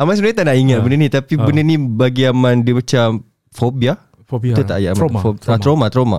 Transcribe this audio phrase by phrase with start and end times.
[0.00, 0.82] Aman sebenarnya tak nak ingat Ah.
[0.82, 1.44] benda ni Tapi Ah.
[1.44, 3.06] benda ni bagi Aman Dia macam
[3.50, 4.54] Fobia Fobia.
[4.54, 5.00] Betul tak ayat Aman?
[5.02, 5.18] Trauma.
[5.20, 5.52] Fob- trauma.
[5.52, 6.18] ah, trauma Trauma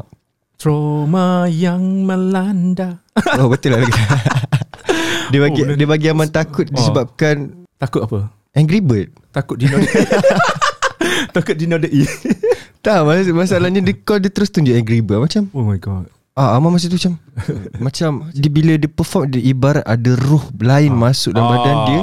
[0.56, 3.02] Trauma yang melanda.
[3.42, 3.82] Oh betul lah
[5.32, 6.72] Dia bagi Oh, Dia bagi Aman takut Oh.
[6.72, 8.30] Disebabkan Takut apa?
[8.54, 9.90] Angry Bird Takut dinodai.
[11.36, 12.04] Takut dinodai.
[12.80, 16.06] Tak mas- masalahnya dia Kau dia terus tunjuk Angry Bird Macam Oh my god.
[16.32, 17.18] Ah, Aman masa tu macam
[17.78, 22.02] Macam dia, Bila dia perform Dia ibarat ada ruh lain Masuk dalam badan dia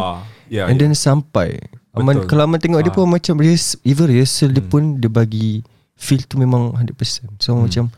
[0.48, 1.60] Ya, And then sampai.
[1.92, 2.28] Aman, Betul.
[2.28, 2.96] Kalau Aman tengok dia Ah.
[2.96, 5.60] pun macam rehears, Even rehearsal dia pun Dia bagi
[5.92, 6.94] Feel tu memang 100%
[7.36, 7.90] So macam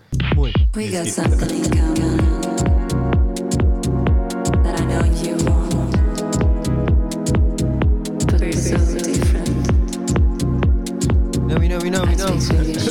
[0.72, 2.16] We got something in common
[4.64, 5.92] that I know you want,
[8.24, 9.52] but we're so different.
[11.44, 12.38] No we know we know we know.
[12.38, 12.88] speak Swedish,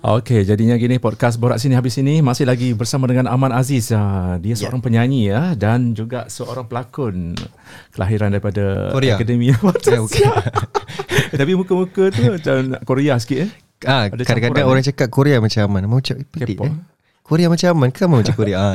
[0.00, 3.90] Okey, jadinya gini podcast Borak Sini Habis Sini masih lagi bersama dengan Aman Aziz.
[3.90, 7.32] Ah, Dia seorang penyanyi ya dan juga seorang pelakon
[7.90, 9.16] kelahiran daripada Korea.
[9.16, 10.22] Akademi Eh, Watak bukan.
[10.22, 13.50] eh, Tapi muka-muka tu macam Korea sikit eh.
[13.84, 16.74] ah, Ada Kadang-kadang campuran, orang cakap Korea macam Aman macam eh, pelik eh
[17.26, 18.74] Korea macam Aman Ke Aman macam Korea ah,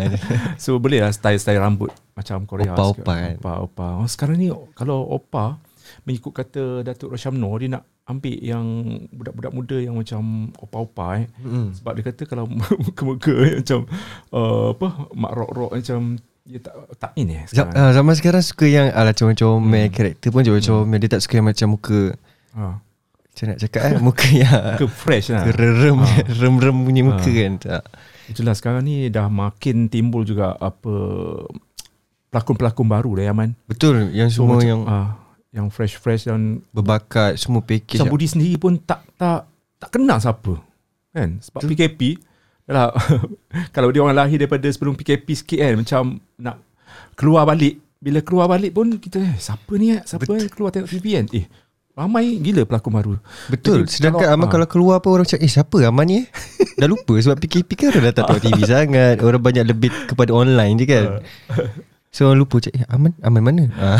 [0.59, 2.75] So boleh lah style-style rambut macam Korea.
[2.75, 3.33] Opa-opa kan.
[3.39, 3.87] Opa-opa.
[3.97, 5.57] Oh, sekarang ni kalau opa
[6.01, 8.65] mengikut kata Datuk Roshamno dia nak ambil yang
[9.09, 10.21] budak-budak muda yang macam
[10.55, 11.27] opa-opa eh.
[11.39, 11.71] Mm.
[11.73, 12.45] Sebab dia kata kalau
[12.85, 13.85] muka-muka eh, macam
[14.29, 15.99] uh, apa mak rock-rock macam
[16.41, 17.73] dia tak tak in eh sekarang.
[17.77, 19.93] ah, Zaman sekarang suka yang Alah comel-comel Hmm.
[19.93, 22.01] Karakter pun comel-comel Dia tak suka yang macam muka
[22.51, 22.81] Ha.
[23.23, 25.45] Macam nak cakap eh Muka yang Ke fresh lah.
[25.47, 26.09] Rem Ah.
[26.41, 27.35] Rem-rem punya muka Ah.
[27.37, 27.83] kan tak
[28.27, 30.91] Itulah sekarang ni dah makin timbul juga apa
[32.27, 33.49] pelakon-pelakon baru dah Yaman.
[33.65, 35.20] Betul Yang semua macam, yang ah,
[35.51, 39.45] yang fresh-fresh dan Berbakat Semua package Macam Budi sendiri pun tak tak
[39.81, 40.61] tak kenal siapa.
[41.11, 41.41] Kan?
[41.43, 41.69] Sebab Betul.
[41.75, 42.01] PKP
[42.69, 42.93] Yalah,
[43.75, 46.03] kalau dia orang lahir daripada sebelum PKP sikit kan macam
[46.39, 46.55] nak
[47.19, 47.81] keluar balik.
[48.01, 50.01] Bila keluar balik pun kita eh, siapa ni eh?
[50.07, 51.25] Siapa yang keluar tengok TV kan?
[51.35, 51.45] Eh,
[51.93, 53.13] ramai gila pelakon baru.
[53.51, 54.51] Betul Jadi, Sedangkan kalau- Aman ah.
[54.55, 56.25] kalau keluar pun orang macam Eh siapa Aman ni eh
[56.79, 60.31] Dah lupa Sebab PKP kan orang dah tak tengok TV sangat Orang banyak lebih kepada
[60.31, 61.05] online je kan
[62.11, 63.99] So orang lupa macam Eh Aman Aman mana ah.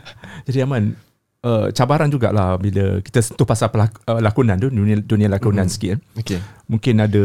[0.48, 0.96] Jadi Aman
[1.44, 5.72] uh, cabaran jugalah bila kita sentuh pasal pelak, uh, lakonan tu dunia dunia lakonan Mhm.
[5.72, 5.98] sikit.
[6.16, 7.24] Okay Mungkin ada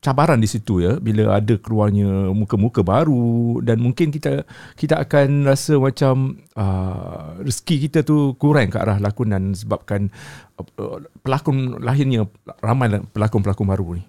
[0.00, 5.76] cabaran di situ ya bila ada keluarnya muka-muka baru dan mungkin kita kita akan rasa
[5.76, 10.08] macam uh, rezeki kita tu kurang ke arah lakonan sebabkan
[10.56, 12.24] uh, pelakon lahirnya
[12.64, 14.02] ramai pelakon-pelakon baru ni.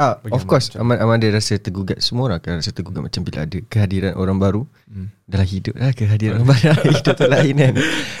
[0.00, 2.00] Ah, Bagi of course macam- Aman Aman dia rasa tergugat.
[2.00, 5.12] Semua orang akan rasa tergugat Macam bila ada kehadiran orang baru Hmm.
[5.22, 6.64] Dalam hidup lah Kehadiran orang baru.
[6.72, 7.74] Dalam hidup tu lain kan.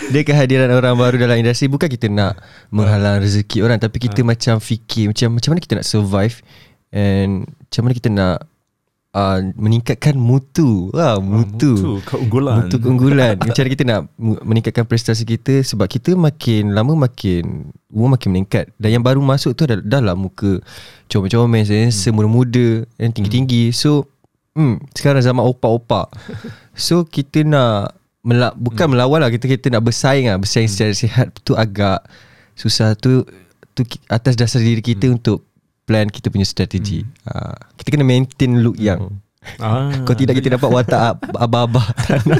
[0.06, 2.36] Dia kehadiran orang baru dalam industri Bukan kita nak
[2.68, 6.36] Menghalang rezeki orang Tapi kita macam fikir Macam macam mana kita nak survive
[6.90, 8.36] And Macam mana kita nak
[9.14, 10.90] uh, Meningkatkan mutu.
[10.94, 12.66] Wah mutu, mutu keunggulan.
[12.66, 13.34] Mutu keunggulan.
[13.42, 18.70] Macam mana kita nak Meningkatkan prestasi kita Sebab kita makin Lama makin Umur makin meningkat.
[18.78, 20.62] Dan yang baru masuk tu Dah, dah lah muka
[21.10, 23.74] Comel-comel Handsome Muda-muda Dan tinggi-tinggi.
[23.74, 24.06] So
[24.54, 26.06] hmm, Sekarang zaman opa-opa
[26.78, 30.38] So kita nak mela- Bukan melawan lah Kita kita nak bersaing lah.
[30.38, 32.06] Bersaing secara sihat Tu agak
[32.54, 33.26] Susah tu
[33.70, 35.46] tu atas dasar diri kita untuk
[35.90, 37.02] plan kita punya strategi.
[37.26, 39.18] Ha, kita kena maintain look yang
[39.56, 41.86] Ah, Kau tidak kita dapat watak ab- abah-abah.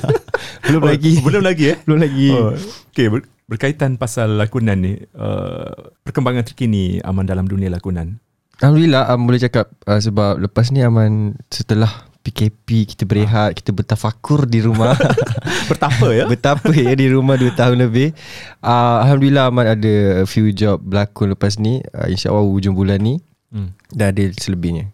[0.68, 1.76] Belum Oh, lagi Belum lagi eh?
[1.82, 2.52] Belum lagi Oh,
[2.86, 5.72] okay, ber- berkaitan pasal lakonan ni, uh,
[6.04, 8.20] perkembangan terkini Aman dalam dunia lakonan.
[8.60, 11.88] Alhamdulillah um, boleh cakap uh, Sebab lepas ni Aman Setelah
[12.20, 14.92] PKP Kita berehat Kita bertafakur di rumah
[15.72, 16.28] Bertapa ya?
[16.28, 18.12] Betapa ya di rumah 2 tahun lebih
[18.60, 19.94] uh, Alhamdulillah Aman ada
[20.28, 23.74] few job berlakon lepas ni uh, InsyaAllah hujung bulan ni Hmm.
[23.90, 24.90] Dah ada selebihnya.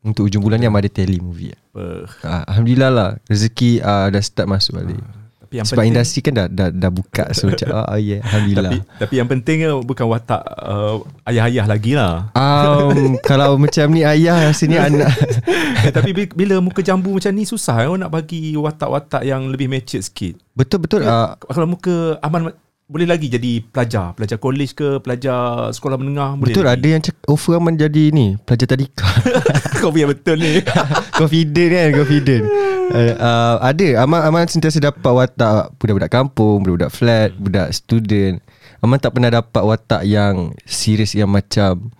[0.00, 1.52] Untuk hujung bulan ni Aman ada tele movie.
[1.76, 4.96] Uh, uh, Alhamdulillah lah Rezeki uh, dah start masuk balik.
[5.48, 8.20] Tapi yang Sebab penting, industri kan dah, dah, dah buka So macam oh, oh yeah
[8.20, 8.72] Alhamdulillah.
[8.84, 12.28] Tapi, tapi yang pentingnya bukan watak uh, ayah-ayah lagi lah.
[12.36, 15.12] um, Kalau macam ni ayah Rasanya anak.
[15.78, 19.70] Eh, tapi bi- bila muka jambu macam ni susah eh, nak bagi watak-watak yang lebih
[19.70, 20.34] matured sikit.
[20.58, 22.50] Betul-betul uh, Kalau muka Aman
[22.88, 26.40] boleh lagi jadi pelajar, pelajar college ke, pelajar sekolah menengah?
[26.40, 26.80] Boleh Betul lagi.
[26.80, 29.04] ada yang cakap Offer Aman jadi ni Pelajar tadika
[29.84, 30.64] Kau punya betul ni.
[31.20, 32.44] Confident kan Confident.
[32.88, 34.08] Uh, uh, Ada.
[34.08, 38.40] Aman, Aman sentiasa dapat watak Budak-budak kampung Budak-budak flat Budak student.
[38.80, 41.92] Aman tak pernah dapat watak yang Serius yang macam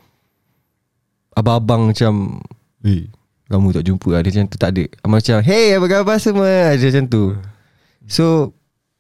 [1.37, 2.41] Abang-abang macam
[2.81, 3.13] Eh
[3.53, 4.85] Lama tak jumpa Ada macam tu tak ada.
[5.05, 6.73] Aman macam Hey apa khabar semua?
[6.73, 7.25] Ada macam tu.
[8.09, 8.57] So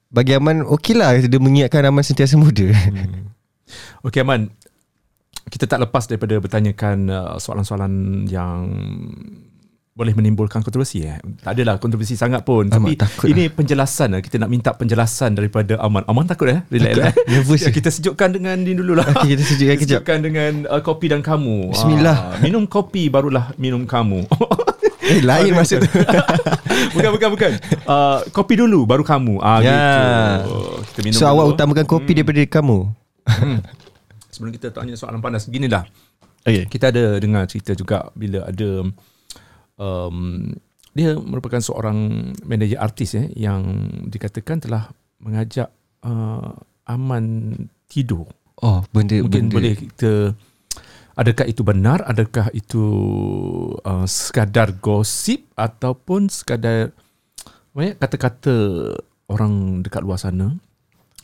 [0.08, 2.72] Bagi Aman Okey lah Dia mengingatkan Aman sentiasa muda
[4.00, 4.48] Okey Aman,
[5.48, 8.68] kita tak lepas daripada bertanyakan uh, soalan-soalan yang
[9.98, 11.18] boleh menimbulkan kontroversi eh.
[11.42, 12.70] Tak adalah kontroversi sangat pun.
[12.70, 14.20] Tapi takut ini penjelasan lah.
[14.22, 16.06] Kita nak minta penjelasan daripada Aman.
[16.06, 16.62] Aman takut eh?
[16.70, 17.10] Relax Takut lah.
[17.10, 17.14] eh?
[17.34, 19.10] Nervous Sekejap, Kita sejukkan dengan ni dulu lah.
[19.10, 19.98] Okey, kita sejukkan Kita kejap.
[19.98, 21.74] Sejukkan dengan uh, kopi dan kamu.
[21.74, 22.16] Bismillah.
[22.16, 24.22] Ah, minum kopi barulah minum kamu.
[25.08, 25.88] Eh lain maksud tu
[26.94, 27.52] bukan bukan bukan.
[27.82, 29.40] Uh, kopi dulu baru kamu.
[29.40, 29.72] Ah Ya.
[29.72, 30.02] gitu.
[30.86, 31.32] Kita minum So dulu.
[31.34, 32.78] awak utamakan kopi daripada kamu
[34.28, 35.84] Sebelum kita tanya soalan panas Gini dah
[36.40, 38.84] Okay Kita ada dengar cerita juga Bila ada
[39.76, 40.48] um,
[40.90, 41.98] Dia merupakan seorang
[42.42, 43.62] Manager artis eh, Yang
[44.06, 44.88] dikatakan telah
[45.18, 45.68] Mengajak
[46.02, 46.52] uh,
[46.86, 47.56] Aman
[47.86, 48.28] tidur
[48.58, 49.54] Oh benda Mungkin benda.
[49.54, 50.12] boleh kita
[51.18, 52.06] Adakah itu benar?
[52.06, 52.82] Adakah itu
[53.82, 56.94] uh, Sekadar gosip Ataupun sekadar
[57.74, 58.54] ya, Kata-kata
[59.26, 60.54] Orang dekat luar sana?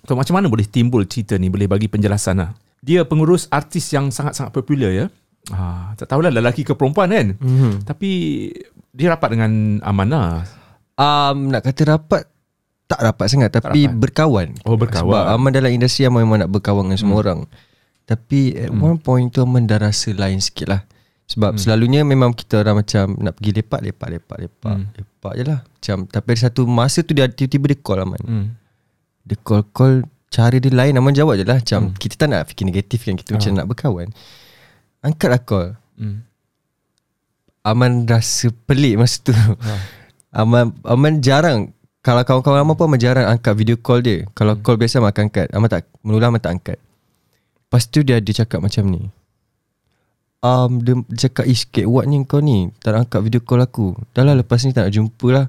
[0.04, 1.48] Atau macam mana boleh timbul cerita ni?
[1.48, 2.52] Boleh bagi penjelasan lah.
[2.84, 5.06] Dia pengurus artis yang sangat-sangat popular ya.
[5.48, 7.38] Ah, Tak tahulah lelaki ke perempuan kan?
[7.40, 7.88] Mhm.
[7.88, 8.10] Tapi
[8.92, 10.44] Dia rapat dengan Amanah
[11.00, 12.28] um, Nak kata rapat
[12.84, 13.96] Tak rapat sangat Tapi rapat.
[13.96, 14.48] berkawan.
[14.68, 15.08] Oh, berkawan.
[15.08, 17.40] Sebab Aman dalam industri Aman memang nak berkawan dengan semua orang
[18.04, 20.84] Tapi at one point tu Aman dah rasa lain sikit lah.
[21.24, 24.92] Sebab selalunya memang kita orang macam Nak pergi lepak Lepak lepak lepak Hmm.
[24.92, 25.60] Lepak je lah.
[25.64, 28.20] Macam, Tapi ada satu masa tu dia Tiba-tiba dia call Aman.
[28.20, 28.46] Hmm.
[29.24, 30.98] Dia call-call Cara dia lain.
[30.98, 31.62] Aman jawab je lah.
[31.64, 33.14] Macam kita tak nak fikir negatif kan.
[33.16, 34.08] Kita macam nak berkawan.
[35.00, 35.68] Angkatlah call.
[35.96, 36.26] Hmm.
[37.64, 39.32] Aman rasa pelik masa tu.
[40.44, 41.72] Aman Aman jarang.
[42.04, 44.28] Kalau kawan-kawan Aman pun Aman jarang angkat video call dia.
[44.36, 45.48] Kalau call biasa Aman akan angkat.
[45.56, 46.76] Aman tak Mula Aman tak angkat
[47.74, 49.10] Lepas tu dia dia cakap macam ni.
[50.38, 52.70] Um, dia, dia cakap Eh sikit what ni kau ni?
[52.78, 53.98] Tak nak angkat video call aku.
[54.14, 55.46] Dah lah lepas ni tak nak jumpa lah.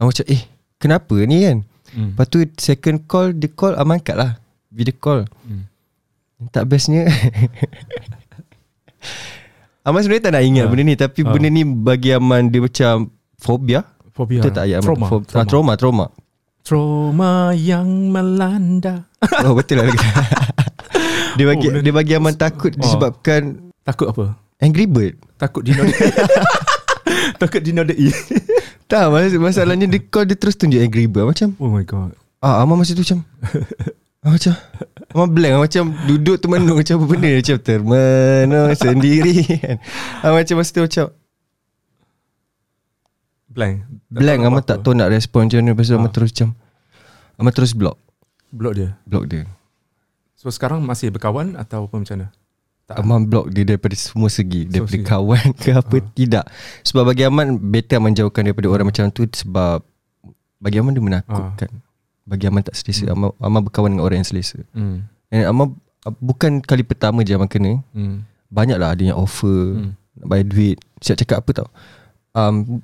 [0.00, 0.48] Aman macam eh
[0.80, 1.56] Kenapa ni kan?
[1.92, 2.16] Hmm.
[2.16, 4.40] Lepas tu second call Dia call Aman angkat lah
[4.72, 5.28] Video call.
[5.44, 5.68] Hmm.
[6.48, 7.04] Tak bestnya.
[9.84, 10.70] Aman sebenarnya tak nak ingat Ah.
[10.72, 11.28] benda ni Tapi Ah.
[11.28, 13.84] benda ni bagi Aman Dia macam Fobia.
[14.16, 14.40] Fobia.
[14.40, 14.80] Betul tak ayat?
[14.80, 15.04] Trauma.
[15.04, 15.44] Fob- trauma.
[15.44, 16.06] trauma Trauma.
[16.64, 19.04] Trauma yang melanda.
[19.44, 19.88] Oh betul lah
[21.34, 22.78] Dia bagi Oh, Dia bagi Aman takut Oh.
[22.78, 24.24] Disebabkan Takut apa?
[24.58, 25.16] Angry Bird.
[25.36, 25.94] Takut dinodai
[27.40, 28.08] Takut dinodai
[28.84, 31.28] Tak mas- masalahnya Dia call dia terus tunjuk Angry Bird.
[31.28, 32.14] Macam Oh my god.
[32.38, 33.20] Ah Aman masa tu macam
[34.20, 34.52] ah, Macam
[35.10, 35.54] Aman blank.
[35.58, 37.30] Macam duduk termenung Macam apa benda.
[37.32, 39.34] Macam termenung sendiri.
[39.58, 39.76] Kan
[40.20, 41.06] ah, Macam masa tu macam
[43.48, 43.74] Blank.
[44.06, 44.40] Blank.
[44.44, 45.72] Aman tak tahu nak respon macam mana.
[45.72, 46.10] Lepas tu Ah.
[46.10, 46.48] terus macam
[47.38, 47.96] Aman terus block.
[48.48, 48.88] Block dia?
[49.04, 49.46] Block dia
[50.38, 52.30] So sekarang masih berkawan Atau apa macam mana?
[52.88, 53.04] Tak.
[53.04, 54.64] Aman block dia daripada semua segi.
[54.64, 55.04] Daripada segi.
[55.04, 56.44] kawan ke apa Tidak.
[56.86, 59.82] Sebab bagi Aman Better Aman jauhkan daripada orang macam tu Sebab
[60.62, 61.68] Bagi Aman dia menakutkan.
[62.24, 63.10] Bagi Aman tak selesa.
[63.12, 64.62] Aman, Aman berkawan dengan orang yang selesa.
[64.72, 65.04] Hmm.
[65.28, 65.74] And Aman
[66.22, 67.82] Bukan kali pertama je Aman kena.
[67.92, 68.24] Hmm.
[68.48, 69.92] Banyak lah ada yang offer Hmm.
[70.22, 70.76] Nak bayar duit.
[71.02, 71.68] Siap cakap apa tau.
[72.34, 72.82] Um,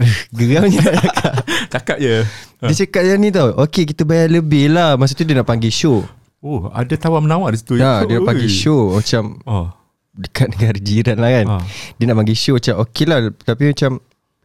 [0.36, 1.32] Geramnya nak cakap.
[1.76, 2.16] Cakap je.
[2.64, 3.52] Dia cakap yang ni tau.
[3.68, 4.96] Okay kita bayar lebih lah.
[4.96, 6.06] Masa tu dia nak panggil show
[6.44, 8.28] Oh ada tawar menawar di situ Ya dia nak Oi.
[8.28, 9.68] panggil show Macam Oh.
[10.16, 11.46] Dekat negara jiran lah kan.
[11.48, 11.62] Ah.
[11.96, 13.90] Dia nak panggil show Macam okay lah Tapi macam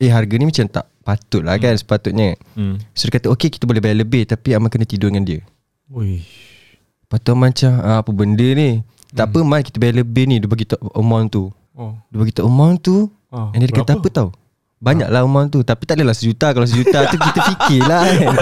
[0.02, 2.36] Eh harga ni macam tak patut lah kan Sepatutnya.
[2.58, 2.80] Hmm.
[2.92, 5.40] So dia kata okay kita boleh bayar lebih Tapi Aman kena tidur dengan dia.
[5.92, 6.24] Ui.
[7.06, 8.82] Lepas tu Aman macam ah, Apa benda ni?
[9.12, 10.40] Tak apa Man kita bayar lebih ni.
[10.40, 10.66] Dia bagi
[10.96, 11.44] amount tu.
[11.76, 11.96] Oh.
[12.12, 12.98] Dia bagi amount tu
[13.32, 14.30] Ah, And dia kata apa tau
[14.82, 15.62] banyak lah amount tu.
[15.62, 16.50] Tapi tak adalah sejuta.
[16.52, 18.34] Kalau sejuta tu kita fikir lah kan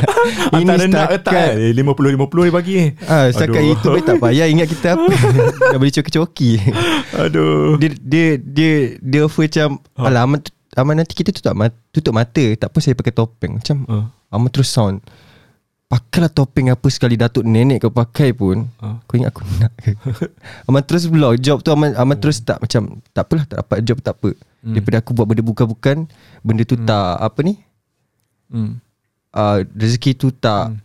[0.56, 1.76] Antara nak tak eh?
[1.76, 2.74] 50-50 dia bagi
[3.04, 3.74] ah, Setakat Aduh.
[3.76, 4.46] itu pun tak payah.
[4.48, 5.12] Ingat kita apa?
[5.70, 6.52] Dah beli coki-coki.
[7.12, 7.76] Aduh.
[7.76, 10.08] Dia, dia dia dia offer macam Ah.
[10.08, 10.40] Alah aman,
[10.74, 12.44] aman nanti kita tutup mata, tutup mata.
[12.56, 13.60] Tak apa saya pakai topeng.
[13.60, 14.06] Macam Ah.
[14.32, 15.04] Aman terus sound
[15.92, 18.64] Pakailah topeng apa sekali Datuk nenek kau pakai pun.
[18.80, 18.96] Ah.
[19.04, 19.92] Kau ingat aku nak ke?
[20.72, 21.36] Aman terus block.
[21.36, 24.32] Job tu Aman, Aman terus tak macam Tak apalah tak dapat job tak apa.
[24.64, 24.72] Hmm.
[24.72, 26.08] Daripada aku buat benda bukan-bukan
[26.40, 27.60] Benda tu tak Apa ni?
[28.48, 28.80] Hmm.
[29.36, 30.80] uh, Rezeki tu tak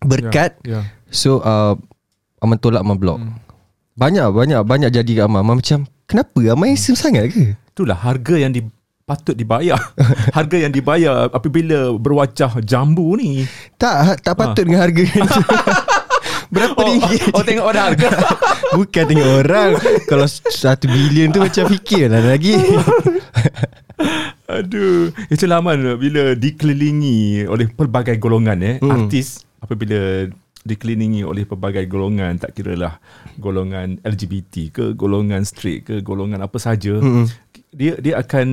[0.00, 0.56] Berkat.
[0.64, 0.88] Ya, ya.
[1.12, 1.76] So uh,
[2.40, 3.20] Aman tolak Aman block.
[3.92, 5.44] Banyak banyak banyak jadi kat Aman.
[5.44, 7.60] Aman macam Kenapa Aman handsome sangat ke?
[7.76, 8.64] Itulah harga yang di,
[9.10, 9.74] patut dibayar.
[10.38, 13.42] Harga yang dibayar apabila berwajah jambu ni.
[13.74, 15.02] Tak tak patut dengan harga.
[16.54, 17.30] Berapa Oh, ringgit?
[17.30, 18.10] oh, oh tengok ada harga.
[18.78, 19.70] Bukan tengok orang.
[20.02, 22.58] Kalau satu bilion tu macam fikir lah lagi.
[24.48, 25.14] Aduh.
[25.28, 28.76] Itulah man Bila dikelilingi Oleh pelbagai golongan eh.
[28.80, 29.06] Hmm.
[29.06, 30.26] Artis Apabila
[30.60, 32.96] Dikelilingi oleh pelbagai golongan Tak kira lah
[33.36, 37.28] Golongan LGBT ke Golongan straight ke Golongan apa saja Mm-mm.
[37.70, 38.48] Dia dia akan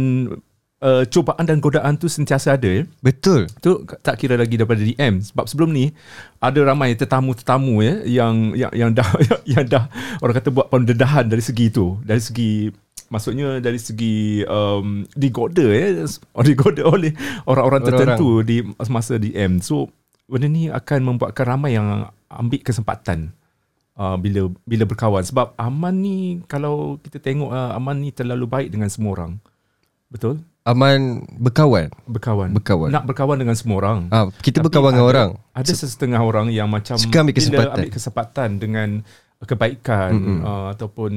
[0.82, 3.50] uh, Cubaan dan godaan tu Sentiasa ada eh Betul.
[3.62, 5.94] Tu tak kira lagi daripada DM sebab sebelum ni
[6.42, 9.10] ada ramai tetamu-tetamu ya yang yang yang dah
[9.58, 9.90] yang dah
[10.22, 12.70] orang kata buat pendedahan dari segi itu dari segi
[13.08, 15.64] maksudnya dari segi um, digoda
[16.36, 17.12] oh, digoda oleh
[17.48, 19.64] orang-orang tertentu di masa DM.
[19.64, 19.90] So
[20.28, 23.32] benda ni akan membuatkan ramai yang ambil kesempatan
[23.96, 25.24] uh, bila bila berkawan.
[25.24, 29.34] Sebab Aman ni kalau kita tengok uh, Aman ni terlalu baik dengan semua orang.
[30.08, 30.44] Betul?
[30.68, 31.88] Aman berkawan.
[32.04, 32.52] Berkawan.
[32.52, 32.92] Berkawan.
[32.92, 34.12] Nak berkawan dengan semua orang.
[34.12, 35.30] Ah, kita Tapi berkawan dengan ada- orang.
[35.56, 37.72] Ada sesetengah orang yang macam Suka ambil bila kesempatan.
[37.72, 38.90] ambil kesempatan dengan
[39.48, 40.12] kebaikan
[40.44, 41.12] uh, ataupun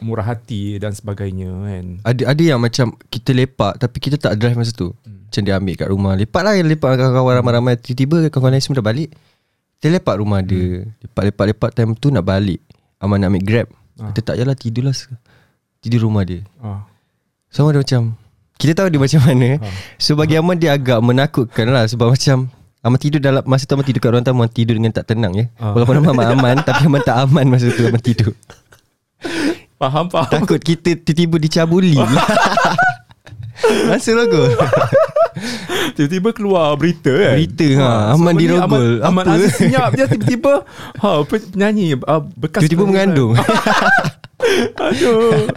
[0.00, 1.84] murah hati dan sebagainya kan.
[2.08, 4.96] Ada ada yang macam kita lepak tapi kita tak drive masa tu.
[5.04, 5.28] Hmm.
[5.28, 6.12] Macam dia ambil kat rumah.
[6.16, 7.74] Lepak lah lepak dengan kawan-kawan ramai-ramai.
[7.76, 9.12] Tiba-tiba kawan lain semua dah balik.
[9.76, 10.88] Kita lepak rumah dia.
[11.04, 12.64] Lepak-lepak-lepak time tu nak balik.
[12.96, 13.68] Aman nak ambil grab.
[14.00, 14.96] Kita tak yalah tidur lah.
[15.84, 16.40] Tidur rumah dia.
[16.64, 16.88] Ah.
[17.52, 18.16] So dia macam
[18.60, 19.56] Kita tahu dia macam mana
[19.96, 23.82] So bagi Aman dia agak menakutkan lah Sebab macam Aman tidur dalam Masa tu Aman
[23.82, 25.72] tidur kat ruang tamu Aman tidur dengan tak tenang ya Ah.
[25.72, 28.36] Walaupun nama Aman aman Tapi Aman tak aman masa tu Aman tidur
[29.74, 30.28] Faham faham.
[30.30, 31.96] Takut kita tiba-tiba dicabuli
[33.88, 34.44] Masa logo
[35.90, 37.32] Tiba-tiba keluar berita kan.
[37.34, 37.88] Berita, ha.
[38.10, 38.88] Aman selama ni dirogol.
[39.00, 39.24] Aman, Aman?
[39.30, 40.52] Aziz senyap je tiba-tiba
[40.98, 43.32] ha pe- penyanyi uh, bekas Tiba-tiba mengandung
[44.78, 45.48] Aduh.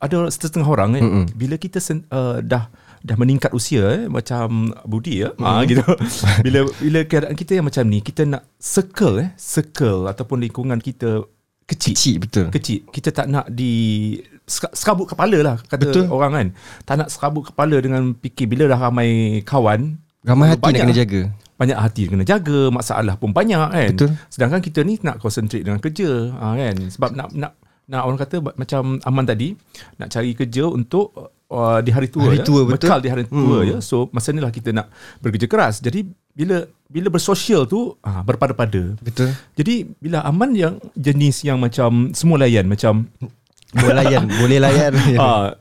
[0.00, 2.68] Ada setengah orang kan mm bila kita sen, uh, dah
[3.06, 5.30] dah meningkat usia eh, macam Budi ya.
[5.38, 5.84] Ah gitu.
[6.46, 11.22] bila bila keadaan kita yang macam ni kita nak circle eh circle ataupun lingkungan kita
[11.66, 11.94] kecil.
[11.94, 12.86] Kecil betul Kecil.
[12.90, 14.14] Kita tak nak di
[14.46, 16.06] serabut kepala lah kata Betul.
[16.06, 16.48] orang kan.
[16.86, 21.20] Tak nak serabut kepala dengan fikir bila dah ramai kawan Ramai hati nak kena jaga
[21.56, 24.12] banyak hati kena jaga masalah pun banyak kan Betul.
[24.28, 27.52] sedangkan kita ni nak concentrate dengan kerja ha, kan sebab nak nak
[27.86, 29.54] nak orang kata macam aman tadi
[29.96, 31.14] nak cari kerja untuk
[31.46, 32.44] uh, di hari tua Hari ya.
[32.44, 32.90] tua, betul.
[32.90, 33.68] bekal di hari tua Hmm.
[33.68, 38.94] ya so masa inilah kita nak bekerja keras jadi bila bila bersosial tu ha, berpada-pada
[39.00, 43.06] Betul jadi bila aman yang jenis yang macam semua layan macam
[43.76, 45.56] Boleh layan Boleh layan ah,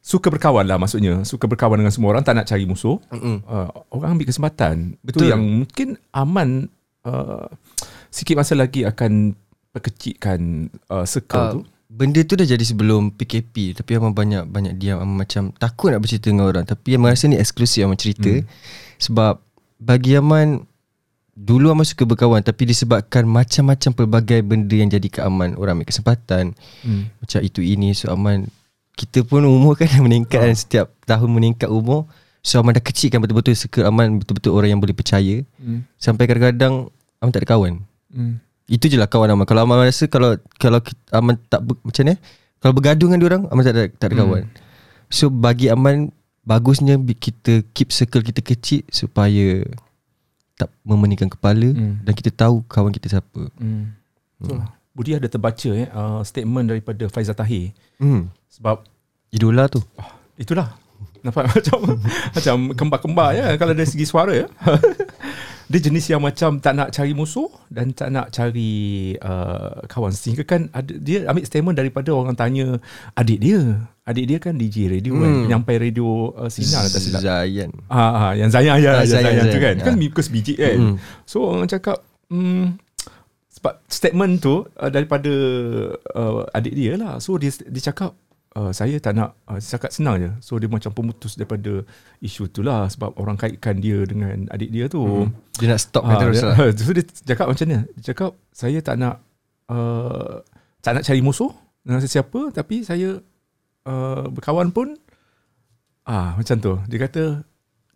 [0.00, 3.44] suka berkawan lah maksudnya suka berkawan dengan semua orang tak nak cari musuh Mm-mm.
[3.44, 5.12] uh, orang ambil kesempatan Betul.
[5.12, 6.66] itu yang mungkin aman
[7.04, 7.44] uh,
[8.08, 9.36] sikit masa lagi akan
[9.70, 11.60] perkecilkan uh, circle Ah, tu.
[11.88, 16.04] Benda tu dah jadi sebelum PKP Tapi Aman banyak Banyak diam Aman macam Takut nak
[16.04, 16.68] bercerita dengan orang.
[16.68, 18.44] Tapi Aman rasa ni eksklusif Aman cerita Hmm.
[19.00, 19.40] Sebab
[19.76, 20.68] Bagi Aman
[21.32, 22.44] Dulu Aman suka berkawan.
[22.44, 25.56] Tapi disebabkan Macam-macam pelbagai benda Yang jadi ke Aman.
[25.56, 26.52] Orang ambil kesempatan.
[26.84, 27.08] Hmm.
[27.24, 27.96] Macam itu ini.
[27.96, 28.52] So Aman
[28.92, 32.04] Kita pun umur kan meningkat kan Setiap tahun meningkat umur.
[32.44, 35.40] So Aman dah kecilkan betul-betul Circle Aman Betul-betul orang yang boleh percaya.
[35.56, 35.88] Hmm.
[35.96, 37.80] Sampai kadang-kadang Aman tak ada kawan.
[38.12, 38.44] Hmm.
[38.68, 42.12] Itu je lah kawan Aman Kalau Aman rasa Kalau kalau Aman tak ber, Macam ni
[42.12, 42.18] eh,
[42.60, 44.22] Kalau bergaduh dengan orang Aman tak ada, tak ada Hmm.
[44.28, 44.42] kawan
[45.08, 46.12] So bagi Aman
[46.44, 49.64] Bagusnya kita keep circle kita kecil Supaya
[50.54, 52.04] Tak memeningkan kepala Hmm.
[52.04, 53.96] Dan kita tahu kawan kita siapa Hmm.
[54.44, 54.70] Lah.
[54.94, 58.30] Budi ada terbaca eh, uh, statement daripada Faizal Tahir hmm.
[58.50, 58.82] sebab
[59.30, 59.78] Idola tu
[60.34, 60.74] itulah
[61.22, 61.78] nampak macam
[62.34, 64.46] macam kembar-kembar ya kalau dari segi suara ya.
[65.68, 70.40] dia jenis yang macam tak nak cari musuh dan tak nak cari uh, kawan sehingga
[70.42, 72.80] kan ada, dia ambil statement daripada orang tanya
[73.12, 75.20] adik dia adik dia kan DJ radio hmm.
[75.20, 75.42] kan Hmm.
[75.44, 79.24] penyampai radio uh, sinar tak silap Zayan Ah, ah, yang Zayan ya, Ah, yang Zayan,
[79.28, 79.60] Zayan, tu Zayan.
[79.60, 79.76] kan.
[79.84, 80.00] Kan Ah.
[80.00, 80.76] Mikus biji kan.
[80.80, 80.94] Mm.
[81.28, 82.00] So orang cakap
[82.32, 82.80] hmm,
[83.52, 85.32] sebab statement tu uh, daripada
[86.16, 87.20] uh, adik dia lah.
[87.20, 88.16] So dia dia cakap
[88.58, 90.30] uh, saya tak nak uh, cakap senang je.
[90.42, 91.86] So dia macam pemutus daripada
[92.18, 94.98] isu tu lah sebab orang kaitkan dia dengan adik dia tu.
[95.06, 95.30] hmm.
[95.62, 97.78] Dia nak stop kan terus dia, lah So dia cakap macam ni.
[97.98, 99.22] Dia cakap saya tak nak
[99.70, 100.42] uh,
[100.82, 101.54] tak nak cari musuh
[101.86, 103.22] dengan sesiapa tapi saya
[103.86, 104.98] uh, berkawan pun
[106.02, 106.74] ah macam tu.
[106.90, 107.22] Dia kata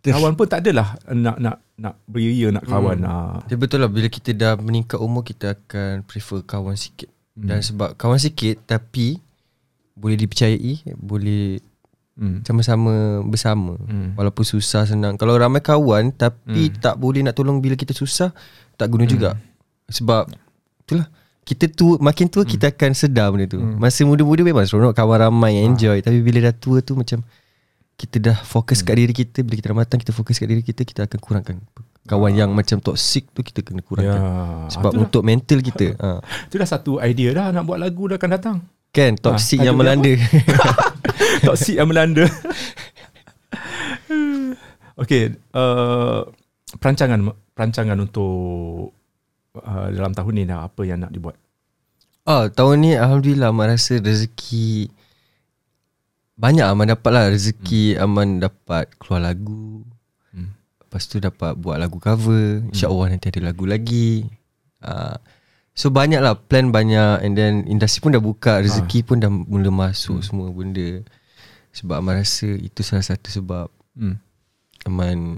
[0.03, 3.03] kawan pun tak adalah nak nak nak beria nak kawan.
[3.03, 3.11] Hmm.
[3.11, 3.37] Ah.
[3.49, 7.49] Dia betul lah Bila kita dah meningkat umur Kita akan prefer kawan sikit Hmm.
[7.49, 9.17] Dan sebab kawan sikit Tapi
[9.93, 11.61] Boleh dipercayai Boleh
[12.13, 12.45] Hmm.
[12.45, 14.13] sama-sama bersama Hmm.
[14.13, 16.77] Walaupun susah senang Kalau ramai kawan Tapi Hmm.
[16.77, 18.29] tak boleh nak tolong Bila kita susah
[18.73, 19.33] Tak guna juga
[19.87, 20.29] Sebab
[20.81, 21.09] Itulah
[21.43, 23.59] kita tu makin tua kita akan sedar benda tu.
[23.59, 23.75] Hmm.
[23.75, 27.19] Masa muda-muda memang seronok kawan ramai enjoy tapi bila dah tua tu macam
[27.93, 30.81] kita dah fokus kat diri kita bila kita dah matang kita fokus kat diri kita
[30.81, 31.59] kita akan kurangkan
[32.03, 33.85] kawan yang macam toxic tu kita kena Ya.
[33.85, 34.21] kurangkan.
[34.69, 36.23] Sebab itulah, untuk mental kita ha.
[36.47, 38.57] itulah satu idea dah nak buat lagu dah akan datang.
[38.93, 40.13] Kan toxic Ah, yang melanda.
[41.49, 42.29] Toksik yang melanda.
[45.01, 46.29] okay, uh,
[46.77, 48.93] perancangan perancangan untuk
[49.57, 51.33] uh, dalam tahun ni dah apa yang nak dibuat?
[52.23, 54.87] Ah, tahun ni alhamdulillah Aman rasa rezeki
[56.37, 58.03] banyak Aman dapat lah rezeki hmm.
[58.05, 59.81] Aman dapat keluar lagu.
[60.29, 60.53] Hmm.
[60.85, 62.61] Lepas tu dapat buat lagu cover.
[62.69, 64.29] InsyaAllah nanti ada lagu lagi.
[64.85, 65.17] Ah,
[65.73, 69.73] So banyak lah Plan banyak And then industri pun dah buka Rezeki pun dah mula
[69.73, 71.01] masuk Semua benda.
[71.73, 74.17] Sebab Aman rasa Itu salah satu sebab Hmm.
[74.89, 75.37] Aman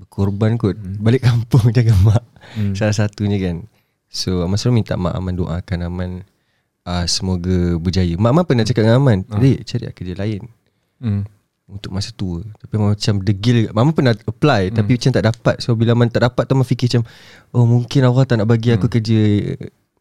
[0.00, 0.74] Berkorban kot.
[0.74, 2.24] Balik kampung jaga mak.
[2.56, 2.72] Hmm.
[2.72, 3.68] Salah satunya kan.
[4.08, 6.10] So Aman selalu minta mak Aman doakan Aman
[6.88, 8.16] uh, Semoga berjaya.
[8.16, 10.42] Mak Aman pernah cakap dengan Aman Dek cari kerja lain.
[10.96, 11.22] Hmm.
[11.64, 12.44] Untuk masa tua.
[12.60, 14.76] Tapi macam degil Mama pernah apply hmm.
[14.76, 15.56] Tapi macam tak dapat.
[15.64, 17.02] So bila Aman tak dapat tu Aman fikir macam
[17.56, 19.20] Oh mungkin Allah tak nak bagi aku kerja.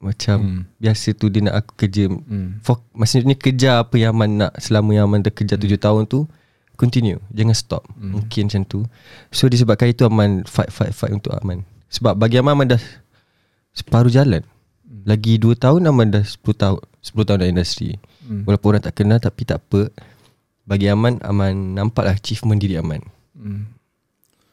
[0.04, 0.62] Macam Hmm.
[0.84, 2.12] Biasa tu dia nak aku kerja.
[2.12, 2.60] Hmm.
[2.60, 6.28] Fok, Maksudnya kejar apa yang Aman nak Selama yang Aman dah kerja tujuh tahun tu
[6.76, 7.22] Continue.
[7.32, 7.84] Jangan stop.
[7.96, 8.18] Hmm.
[8.18, 8.80] Mungkin macam tu.
[9.32, 11.64] So disebabkan itu Aman fight fight fight untuk Aman.
[11.88, 12.82] Sebab bagi Aman Aman dah
[13.72, 14.44] Separuh jalan.
[14.84, 15.08] Hmm.
[15.08, 17.96] Lagi 2 tahun Aman dah 10 tahun 10 tahun dalam industri.
[18.28, 18.44] Hmm.
[18.44, 19.88] Walaupun orang tak kenal Tapi tak apa
[20.64, 23.04] Bagi Aman Aman nampaklah achievement diri Aman
[23.34, 23.66] Hmm.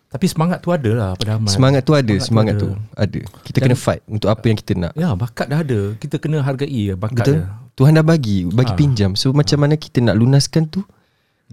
[0.08, 1.46] Tapi semangat tu ada lah pada Aman.
[1.46, 3.20] Semangat tu ada Semangat, tu tu, ada.
[3.40, 5.94] Kita kena fight Untuk apa yang kita nak Ya, bakat dah ada.
[5.94, 7.54] Kita kena hargai bakat Betul dia.
[7.72, 8.76] Tuhan dah bagi Bagi Ha.
[8.76, 10.82] pinjam So macam mana kita nak lunaskan tu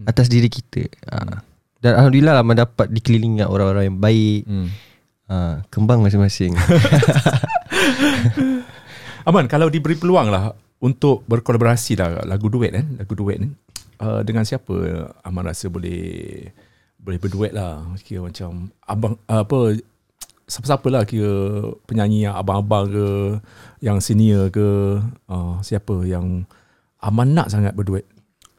[0.01, 1.45] Atas diri kita ha.
[1.77, 4.67] Dan Alhamdulillah lah Aman dapat dikelilingi orang-orang yang baik Hmm.
[5.27, 5.61] ha.
[5.69, 6.57] Kembang masing-masing
[9.23, 13.51] Aman, kalau diberi peluang lah untuk berkolaborasi lah lagu duet kan, lagu duet kan.
[13.97, 14.73] Uh, dengan siapa
[15.25, 16.45] Aman rasa boleh
[17.01, 17.81] boleh berduet lah?
[18.01, 19.77] Kira macam abang uh, apa
[20.47, 21.33] siapa-siapa lah kira
[21.85, 23.07] penyanyi yang abang-abang ke
[23.83, 26.47] yang senior ke uh, siapa yang
[26.97, 28.09] Aman nak sangat berduet?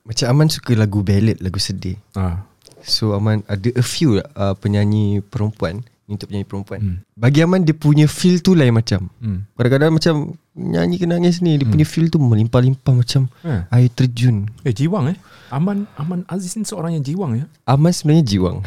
[0.07, 1.99] Macam Aman suka lagu ballad Lagu sedih.
[2.15, 2.47] Ah.
[2.87, 6.97] So Aman ada a few uh, penyanyi perempuan Untuk penyanyi perempuan Hmm.
[7.13, 9.53] Bagi Aman dia punya feel tu lain macam hmm.
[9.55, 10.15] Kadang-kadang macam
[10.57, 13.61] Nyanyi ke nangis ni Dia punya feel tu melimpah-limpah macam Eh.
[13.69, 15.17] Air terjun eh jiwang eh
[15.53, 18.65] Aman Aman Aziz ni seorang yang jiwang ya Aman sebenarnya jiwang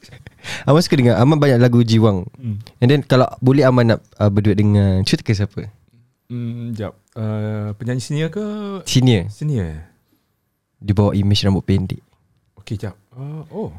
[0.68, 2.56] Aman suka dengar Aman banyak lagu jiwang hmm.
[2.80, 5.68] And then kalau boleh Aman nak uh, berduet dengan Cerita ke siapa?
[6.32, 6.96] Hmm, jap.
[7.12, 8.40] Uh, penyanyi senior ke
[8.88, 9.84] Senior senior?
[10.80, 12.00] Dia bawa image rambut pendek
[12.56, 12.96] Okey, jap.
[13.12, 13.70] Uh, oh.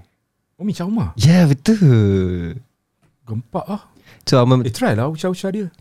[0.58, 1.18] Oh, Misha Umar.
[1.18, 2.62] Ya yeah, betul
[3.32, 3.82] Gempak ah.
[4.22, 5.72] So Aman Eh, try lah usha-usha dia.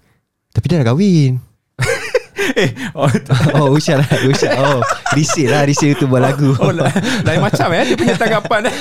[0.48, 1.42] Tapi dia dah kahwin
[2.56, 3.06] eh, oh,
[3.56, 4.80] Oh Usha lah Usha Oh
[5.12, 6.90] Risik lah Risik tu buat lagu oh la-
[7.22, 8.74] lain macam eh dia punya tanggapan eh.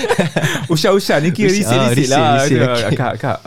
[0.68, 2.34] Usha-usha ni kira Usha- ah, risik-risik risik, lah.
[2.40, 2.98] risik, Dia, okey.
[2.98, 3.38] Kak, kak.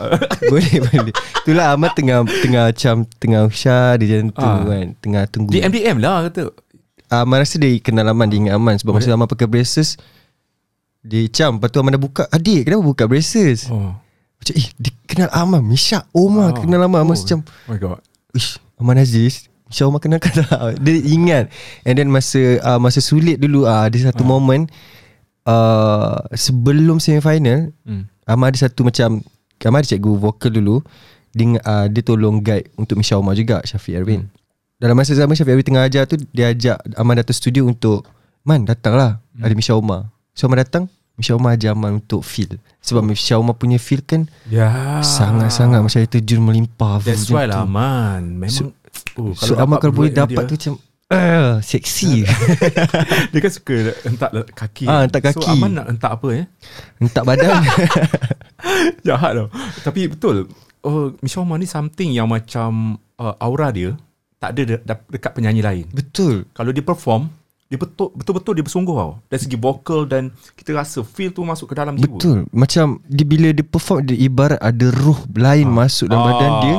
[0.45, 4.63] boleh boleh Itulah Ahmad tengah Tengah macam Tengah Usha Dia macam tu Ah.
[4.65, 6.43] kan Tengah tunggu Di MDM lah kata.
[7.11, 9.99] Aman rasa dia kenal Aman Dia ingat Aman Sebab masa Aman pakai braces
[11.01, 13.91] Dia cam Lepas tu Aman dah buka Adik kenapa buka braces Oh.
[14.43, 16.59] Macam eh Dia kenal Aman Misha Omar Oh.
[16.59, 17.17] kenal Aman Aman Oh.
[17.17, 17.99] macam Oh my god.
[18.31, 20.51] Ish Aman Aziz Misha Omar kenal kan tak
[20.83, 21.47] Dia ingat
[21.81, 24.29] And then masa uh, Masa sulit dulu uh, Ada satu Ah.
[24.29, 24.67] moment
[25.45, 28.07] uh, Sebelum semifinal Hmm.
[28.25, 29.19] Aman ada satu macam
[29.59, 30.83] Aman ada cikgu vokal dulu
[31.31, 34.31] dia, uh, dia tolong guide Untuk Misha Omar juga Syafiq Erwin Hmm.
[34.75, 38.03] Dalam masa zaman Syafiq Erwin tengah ajar tu Dia ajak Aman datang studio untuk
[38.43, 39.41] Man datang lah Hmm.
[39.41, 43.53] Ada Misha Omar So Aman datang Misha Omar ajar Aman untuk feel Sebab Misha Omar
[43.53, 44.97] punya feel kan Ya.
[44.99, 48.35] Sangat-sangat macam air terjun melimpah That's why lah man.
[48.35, 48.73] Memang So-
[49.15, 50.73] oh, So Aman kalau boleh dapat dengan tu macam
[51.09, 52.25] uh, Seksi
[53.31, 54.85] dia kan suka hentak kaki.
[54.85, 55.53] Ah, hentak So kaki.
[55.53, 56.45] Aman nak hentak apa eh?
[56.97, 57.61] Hentak badan
[59.05, 59.47] Jahat tau
[59.83, 60.49] Tapi betul
[60.81, 63.93] uh, Misha Omar ni something yang macam uh, Aura dia
[64.37, 67.29] Tak ada de- de- dekat penyanyi lain Betul Kalau dia perform
[67.73, 69.11] Dia betul, betul-betul dia bersungguh tau.
[69.25, 72.05] Dari segi vocal dan Kita rasa feel tu masuk ke dalam jiwa.
[72.05, 72.45] Betul.
[72.53, 76.75] Macam dia, Bila dia perform Dia ibarat ada roh lain masuk dalam badan dia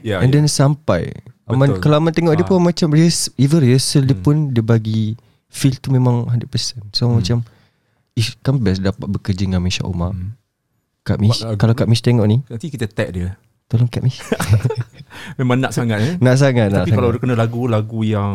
[0.00, 1.12] yeah, And then sampai.
[1.44, 1.76] Aman.
[1.78, 2.48] Kalau Aman tengok dia Ah.
[2.48, 7.44] pun macam rehearsal, Even rehearsal dia pun Dia bagi Feel tu memang 100% So macam
[8.16, 10.10] Ish, kan best dapat bekerja dengan Misha Omar.
[10.10, 10.32] Hmm.
[11.04, 11.58] Kak Mish Buat lagu.
[11.60, 12.42] Kalau Kak Mish tengok ni.
[12.42, 13.36] Nanti kita tag dia.
[13.68, 14.18] Tolong Kak Mish.
[15.38, 16.14] Memang nak sangat eh.
[16.18, 17.30] Nak sangat nak Tapi kalau dia sangat.
[17.30, 18.34] kena lagu-lagu yang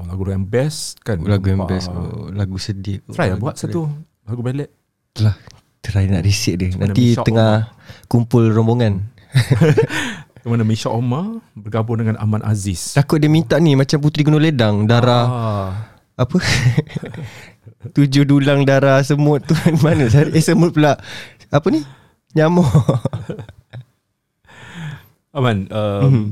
[0.00, 1.20] oh, Lagu yang best kan?
[1.20, 3.04] Lagu yang best oh, Lagu sedih.
[3.12, 3.84] Try lah buat satu
[4.24, 4.72] Lagu ballad.
[5.12, 5.36] Itulah
[5.80, 6.72] Try nak risik dia.
[6.76, 7.72] Mana Nanti tengah
[8.08, 9.00] Kumpul rombongan.
[10.50, 12.96] Mana Misha Omar Bergabung dengan Aman Aziz.
[12.96, 15.26] Takut dia minta ni Macam Puteri Gunung Ledang Darah.
[15.28, 15.70] Ah.
[16.20, 16.36] Apa?
[17.96, 21.00] Tujuh dulang darah Semut tu Mana Eh semut pula.
[21.48, 21.80] Apa ni?
[22.36, 22.68] Nyamuk.
[25.34, 26.24] Aman um, Mhm.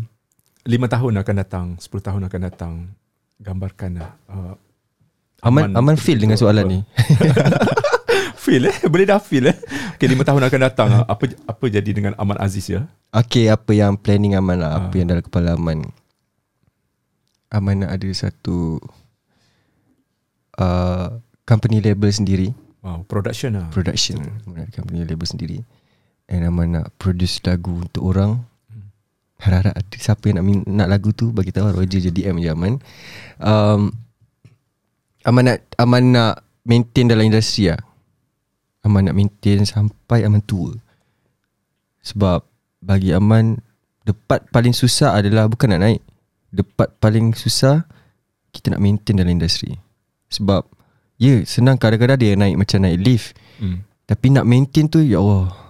[0.69, 2.75] Lima tahun akan datang Sepuluh tahun akan datang
[3.39, 4.55] Gambarkan lah uh,
[5.41, 6.81] Aman Aman feel dengan soalan ni.
[8.43, 8.77] Feel eh?
[8.87, 9.57] Boleh dah feel eh?
[9.95, 11.05] Okay lima tahun akan datang ah.
[11.07, 12.87] Apa apa jadi dengan Aman Aziz ya?
[13.11, 14.79] Okay apa yang planning Aman lah?
[14.81, 14.99] Apa Ah.
[14.99, 15.87] yang dalam kepala Aman?
[17.49, 18.83] Aman nak ada satu
[20.57, 21.09] uh,
[21.45, 22.49] Company label sendiri.
[22.81, 23.69] Wow production lah.
[23.71, 24.21] Production.
[24.45, 25.59] Aman ada company label sendiri.
[26.27, 28.43] And Aman nak produce lagu untuk orang
[29.39, 32.51] Harap-harap ada siapa yang nak, min- nak lagu tu Bagi tahu Roger je DM je
[32.51, 32.83] Aman.
[33.39, 33.95] Um,
[35.23, 37.79] Aman nak Aman nak maintain dalam industri lah
[38.83, 40.75] Aman nak maintain sampai Aman tua.
[42.03, 42.43] Sebab
[42.83, 43.63] bagi Aman
[44.03, 46.03] Depat paling susah adalah Bukan nak naik
[46.51, 47.87] Depat paling susah
[48.51, 49.79] Kita nak maintain dalam industri.
[50.35, 50.67] Sebab
[51.19, 53.35] Ya senang kadang-kadang dia naik macam naik lift.
[53.59, 53.83] Hmm.
[54.07, 55.68] Tapi nak maintain tu Ya Allah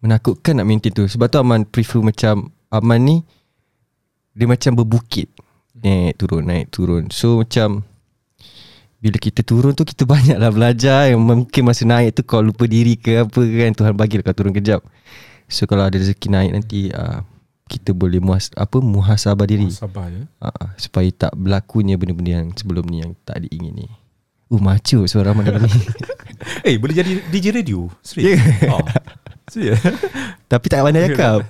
[0.00, 3.16] Menakutkan nak maintain tu Sebab tu Aman prefer macam Aman ni
[4.32, 5.28] Dia macam berbukit
[5.76, 7.84] Naik turun Naik turun So macam
[8.96, 12.64] Bila kita turun tu Kita banyak lah belajar Yang mungkin masa naik tu Kau lupa
[12.64, 14.80] diri ke apa kan Tuhan bagi kau turun kejap
[15.50, 17.20] So kalau ada rezeki naik nanti uh,
[17.68, 20.24] Kita boleh muhas, apa muhasabah diri Sabar ya.
[20.40, 23.84] uh, Supaya tak berlakunya benda-benda yang sebelum ni Yang tak diingini
[24.48, 25.70] Uh macu suara Aman ni
[26.64, 27.84] Eh, boleh jadi DJ radio?
[28.00, 28.40] Serius?
[28.40, 28.72] Ya.
[28.72, 28.80] Oh.
[29.50, 29.82] Serius?
[30.46, 31.42] Tapi tak pandai cakap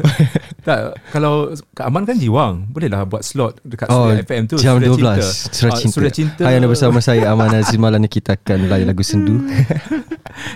[0.60, 4.56] tak, kalau Kak Aman kan jiwang, bolehlah buat slot dekat Oh, Suria FM tu.
[4.56, 5.16] jam Suria 12 Cinta.
[5.50, 5.94] Surah Ah, Cinta.
[5.94, 6.42] Suria Cinta.
[6.42, 9.40] Hai anda bersama saya Aman Azim Malam ni kita akan melayan lagu sendu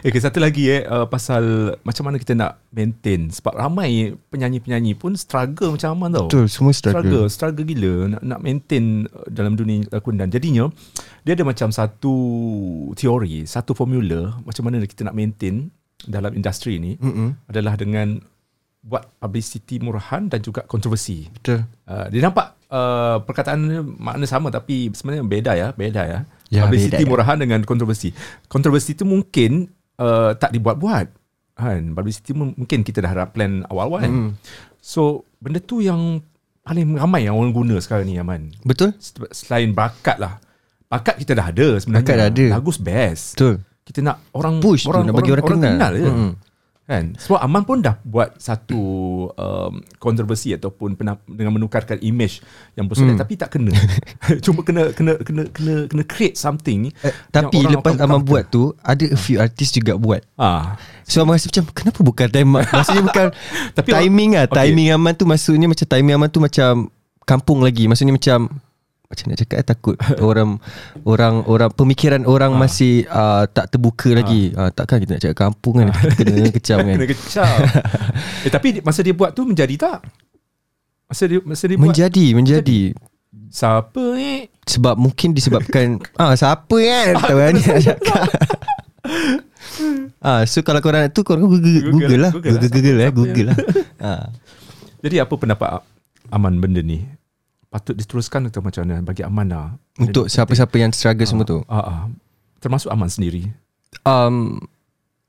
[0.00, 1.44] Eh, okay, satu lagi eh uh, pasal
[1.83, 6.26] macam mana kita nak maintain sebab ramai penyanyi-penyanyi pun struggle macam Aman tau.
[6.26, 10.28] Betul semua struggle, struggle struggle gila nak nak maintain uh, dalam dunia lakonan.
[10.28, 10.72] Jadinya
[11.20, 12.14] dia ada macam satu
[12.92, 15.68] teori, satu formula macam mana kita nak maintain
[16.06, 17.48] dalam industri ni Mm-mm.
[17.48, 18.20] adalah dengan
[18.84, 21.28] buat publicity murahan dan juga kontroversi.
[21.32, 23.60] Betul Uh, dia nampak uh, perkataan
[24.00, 26.20] makna sama tapi sebenarnya beda ya, beda ya.
[26.48, 27.10] Ya, publicity beda, ya.
[27.12, 28.08] murahan dengan kontroversi.
[28.48, 29.68] Kontroversi itu mungkin
[30.00, 31.06] uh, tak dibuat-buat.
[31.60, 31.92] Kan?
[31.92, 34.12] Publicity mu- mungkin kita dah ada plan awal-awal kan.
[34.12, 34.30] Mm.
[34.80, 36.24] So benda tu yang
[36.64, 38.56] paling ramai yang orang guna sekarang ni Aman.
[38.64, 40.40] Betul Sel- Selain bakat lah.
[40.88, 42.00] Bakat kita dah ada sebenarnya.
[42.00, 42.44] Bakat dah ada.
[42.48, 43.36] Lagu best.
[43.36, 46.09] Betul Kita nak orang Push tu nak bagi orang, kenal, kenal je.
[46.09, 46.33] Mm-mm.
[46.85, 47.16] Kan?
[47.16, 48.77] Sebab Aman pun dah buat satu
[49.31, 52.44] um, kontroversi ataupun pernah dengan menukarkan image
[52.75, 53.20] yang bersolek Hmm.
[53.20, 53.73] tapi tak kena.
[54.44, 56.92] Cuma kena kena kena kena kena create something.
[56.94, 60.77] eh, Tapi orang lepas Aman buka- buat tu Ada a few artis juga buat Ah,
[61.03, 63.27] So Aman rasa macam Kenapa bukan time Maksudnya bukan
[63.73, 64.57] Tapi Timing lah okay.
[64.62, 66.92] Timing Aman tu maksudnya Macam timing Aman tu macam
[67.23, 68.38] Kampung lagi Maksudnya macam
[69.04, 70.56] macam nak cakap eh, takut orang
[71.04, 72.58] orang orang pemikiran orang Ah.
[72.58, 74.50] masih uh, tak terbuka lagi.
[74.50, 76.96] Uh, takkan kita nak cakap kampung kan kita kena kecam kan.
[76.96, 77.54] kena kecam.
[78.40, 79.98] eh tapi masa dia buat tu menjadi tak?
[81.04, 82.80] Masa dia masa dia buat Menjadi menjadi
[83.48, 84.48] siapa ni?
[84.64, 88.22] sebab mungkin disebabkan ah siapa kan tahu kan nak cakap.
[90.18, 92.58] ah so kalau korang nak tu korang Google, Google, Google, lah Google lah.
[92.58, 93.56] Google, Google, lah Siapa Google lah.
[94.00, 94.24] ah.
[95.00, 95.68] Jadi apa pendapat
[96.30, 97.04] Aman benda ni?
[97.74, 99.74] Patut diteruskan atau macam mana bagi Aman lah?
[99.98, 101.58] Untuk siapa-siapa yang struggle semua tu.
[101.66, 102.00] Ah, ah.
[102.62, 103.50] Termasuk Aman sendiri.
[104.06, 104.62] Um,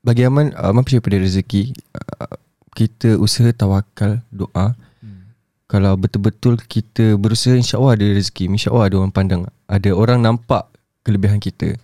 [0.06, 1.74] bagi Aman, Aman percaya pada rezeki.
[1.90, 2.38] Uh,
[2.78, 4.78] kita usaha tawakal, doa.
[5.02, 5.34] Hmm.
[5.66, 9.42] Kalau betul-betul kita berusaha insya-Allah ada rezeki, insya-Allah ada orang pandang.
[9.66, 10.70] Ada orang nampak
[11.02, 11.74] kelebihan kita.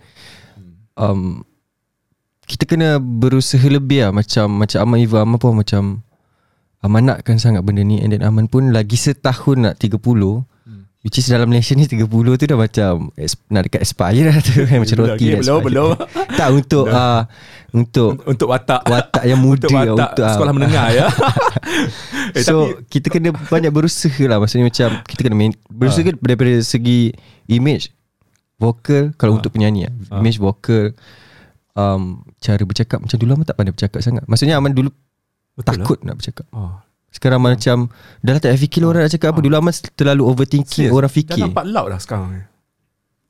[0.95, 1.43] Um,
[2.47, 6.07] kita kena berusaha lebih lah macam macam Aman Iva Aman pun macam
[6.79, 10.52] Aman nakkan sangat benda ni and then Aman pun lagi setahun nak 30 Hmm.
[11.03, 13.11] Which is dalam Malaysia ni 30 tu dah macam
[13.47, 15.89] nak dekat expire lah tu kan macam roti dah belum, belum.
[16.33, 17.27] tak untuk uh,
[17.73, 18.85] untuk Untuk watak.
[18.85, 21.05] watak yang muda Untuk watak untuk, ah, sekolah menengah ya.
[22.37, 26.13] eh, so tapi kita kena banyak berusaha lah Maksudnya macam Kita kena main, berusaha Ah.
[26.13, 27.17] daripada segi
[27.49, 27.89] Image
[28.55, 29.37] Vokal Kalau Ah.
[29.41, 29.93] untuk penyanyi lah.
[30.13, 30.21] Ah.
[30.21, 30.93] Image vokal
[31.73, 34.93] um, Cara bercakap Macam dulu Aman tak pandai bercakap sangat Maksudnya Aman dulu
[35.57, 36.61] Betul Takut nak bercakap Lah.
[36.61, 36.77] Oh.
[37.13, 37.93] Sekarang Aman macam
[38.25, 40.97] Dah lah tak fikir orang nak cakap apa Dulu Aman terlalu overthinking Serius?
[40.97, 42.41] Orang Dah fikir nampak loud dah sekarang ni.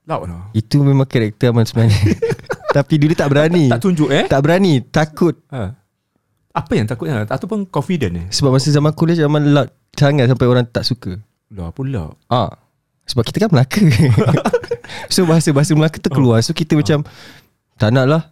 [0.08, 0.44] Loud dah.
[0.56, 2.00] Itu memang karakter Aman sebenarnya
[2.80, 4.26] Tapi dulu tak berani Tak tunjuk eh?
[4.32, 5.76] Tak berani Takut Ha.
[6.54, 7.28] Apa yang takutnya?
[7.28, 8.26] Ataupun confident eh?
[8.32, 11.20] Sebab masa zaman college Aman loud sangat Sampai orang tak suka
[11.52, 12.16] Lah pula.
[12.32, 12.50] Ah,
[13.04, 13.84] sebab kita kan Melaka.
[15.14, 16.40] so bahasa-bahasa Melaka tu keluar.
[16.40, 17.04] So kita macam
[17.76, 18.24] tak nak lah.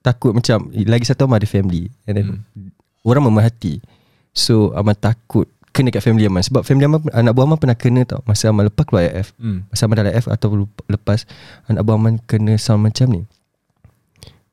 [0.00, 2.26] Takut macam lagi satu Aman ada family and then
[3.04, 3.82] orang memerhati.
[4.30, 8.02] So Aman takut kena kat family Aman sebab family Aman anak buah Aman pernah kena
[8.06, 9.34] tau masa Aman lepas keluar AF.
[9.38, 9.66] Hmm.
[9.70, 11.26] Masa Aman dah AF atau lepas
[11.70, 13.22] anak buah Aman kena sound macam ni.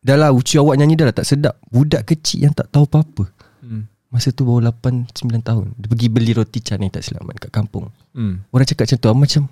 [0.02, 1.60] Dah lah uci awak nyanyi dah lah tak sedap.
[1.68, 3.28] Budak kecil yang tak tahu apa-apa.
[3.66, 3.90] Hmm.
[4.08, 5.66] Masa tu baru 8 9 tahun.
[5.76, 7.92] Dia pergi beli roti canai tak silap Aman kat kampung.
[8.16, 8.46] Hmm.
[8.54, 9.44] Orang cakap macam tu Aman macam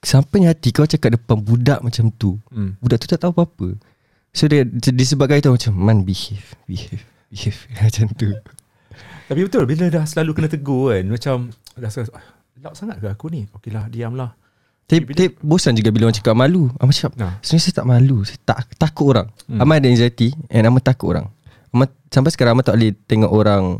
[0.00, 2.72] Sampai hati kau cakap depan budak macam tu Hmm.
[2.80, 3.76] Budak tu tak tahu apa-apa
[4.32, 8.32] So dia disebabkan itu macam Man behave Behave Behave Macam tu
[9.30, 11.36] Tapi betul bila dah selalu kena tegur kan macam
[11.72, 12.24] dah rasa "Ah,
[12.58, 13.46] loud sangat ke aku ni?
[13.48, 14.34] Okeylah diamlah.
[14.84, 17.38] Tapi, tapi bosan juga bila orang cakap malu Aman cakap Nah.
[17.38, 19.62] Sebenarnya saya tak malu Saya tak takut orang Hmm.
[19.62, 21.30] Aman ada anxiety And Aman takut orang
[21.70, 23.78] Aman, Sampai sekarang Aman tak boleh tengok orang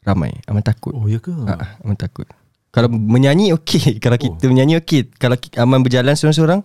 [0.00, 1.34] Ramai Aman takut Oh ya ke?
[1.44, 2.30] Ah, Aman takut
[2.70, 4.22] Kalau menyanyi okey Kalau Oh.
[4.30, 6.62] kita menyanyi okey Kalau Aman berjalan seorang-seorang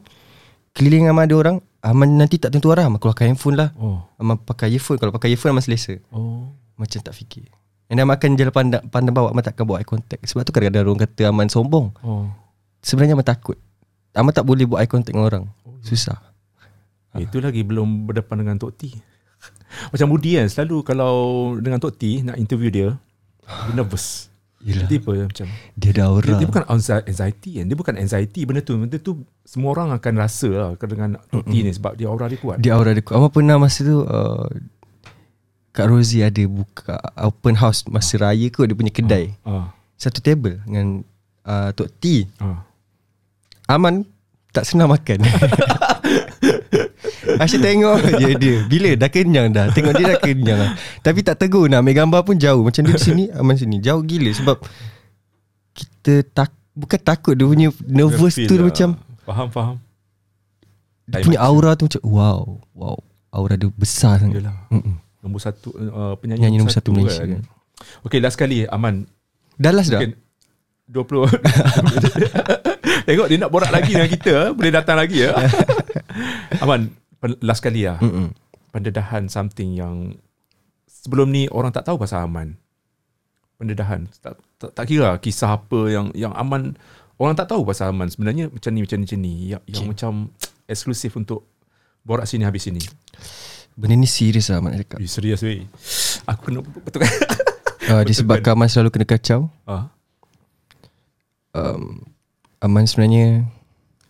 [0.71, 4.05] Keliling Aman ada orang Aman nanti tak tentu arah Aman keluarkan handphone lah Oh.
[4.15, 6.53] Aman pakai earphone Kalau pakai earphone Aman selesa Oh.
[6.75, 7.49] Macam tak fikir
[7.89, 10.85] And Aman akan jalan pandang, pandang bawah Aman takkan buat eye contact Sebab tu kadang-kadang
[10.85, 12.29] orang kata Aman sombong Oh.
[12.79, 13.57] Sebenarnya Aman takut
[14.13, 15.45] Aman tak boleh buat eye contact dengan orang
[15.81, 16.29] Susah
[17.09, 18.93] Eh, Itu lagi belum berdepan dengan Tok T.
[19.91, 21.13] Macam Budi kan selalu kalau
[21.57, 22.87] dengan Tok T nak interview dia,
[23.41, 24.29] dia nervous.
[24.59, 27.65] Yelah Tiba macam Dia dah dia, aura dia bukan anxi- anxiety kan.
[27.65, 28.75] Dia bukan anxiety benda tu.
[28.75, 32.37] Benda tu semua orang akan rasa lah dengan Tok T ni sebab dia aura dia
[32.37, 32.59] kuat.
[32.59, 34.45] Dia aura dia kuat Aman pernah masa tu uh,
[35.79, 39.71] Kak Rosie ada buka Open house Masa raya kot Dia punya kedai Ah.
[39.95, 41.07] Satu table Dengan
[41.43, 42.67] uh, Tok T Ah.
[43.69, 44.03] Aman
[44.49, 45.23] Tak senang makan
[47.39, 50.71] Asyik tengok je dia Bila dah kenyang dah Tengok dia dah kenyang lah.
[50.99, 54.01] Tapi tak tegur nak ambil gambar pun jauh Macam dia di sini Aman sini Jauh
[54.01, 54.57] gila sebab
[55.71, 58.67] Kita tak Bukan takut Dia punya nervous Dia tu dia lah.
[58.67, 58.89] macam
[59.21, 59.75] Faham faham.
[61.05, 62.39] Dia punya aura tu macam Wow
[62.73, 62.97] Wow
[63.29, 64.57] Aura dia besar sangat Yalah.
[64.69, 64.95] Mm-mm.
[65.19, 67.23] Nombor satu uh, penyanyi Penyanyi nombor satu Malaysia.
[67.23, 67.41] kan.
[68.03, 69.07] Okey last kali Aman
[69.55, 70.15] Dah last dah Mungkin
[70.87, 71.31] 20
[73.07, 74.49] Tengok dia nak borak lagi dengan kita eh.
[74.51, 75.31] Boleh datang lagi ya
[76.63, 76.91] Aman
[77.39, 78.31] Last kali lah Mm-mm.
[78.69, 80.15] Pendedahan something yang
[80.85, 82.55] Sebelum ni orang tak tahu pasal Aman
[83.55, 86.75] Pendedahan tak, tak, tak kira kisah apa yang yang Aman
[87.15, 89.89] Orang tak tahu pasal Aman Sebenarnya macam ni macam ni macam ni Yang, yang Okay.
[89.89, 90.11] macam
[90.65, 91.43] Eksklusif untuk
[91.99, 92.79] Borak sini habis sini
[93.79, 94.97] Benda ni serius lah Mak nak cakap.
[94.99, 95.63] Eh, Serius weh.
[96.27, 97.07] Aku kena betul.
[97.87, 99.47] Kan uh, Disebabkan Aman selalu kena kacau.
[99.63, 99.87] Ah.
[101.55, 102.03] um,
[102.59, 103.47] Aman sebenarnya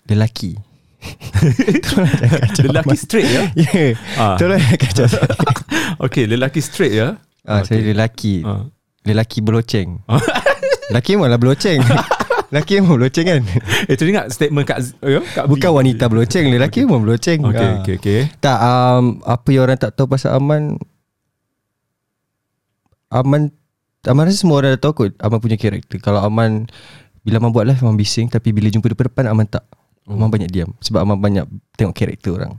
[0.09, 0.57] Lelaki.
[2.65, 3.43] Lelaki straight ya?
[3.61, 3.69] Ya.
[3.69, 3.93] Yeah.
[4.17, 4.35] Ah.
[4.41, 5.07] Jangan kacau.
[6.09, 7.21] Okay lelaki straight ya?
[7.45, 8.41] Ah, Saya lelaki.
[8.41, 8.65] Ah.
[9.05, 10.01] Lelaki berloceng
[10.91, 11.79] Lelaki memang lah berloceng
[12.49, 13.41] Lelaki memang berloceng kan
[13.89, 15.21] Eh tu ingat statement ya?
[15.21, 15.49] Kak B.
[15.53, 17.77] Bukan wanita berloceng Lelaki memang berloceng Okay, Ah.
[17.79, 18.19] okay, okay.
[18.37, 20.81] Tak um, Apa yang orang tak tahu pasal Aman
[23.09, 23.53] Aman
[24.05, 26.65] Aman rasa semua orang dah tahu kot Aman punya karakter Kalau Aman
[27.21, 29.65] Bila Aman buat live Aman bising Tapi bila jumpa depan depan Aman tak
[30.05, 32.57] Aman banyak diam Sebab Aman banyak Tengok karakter orang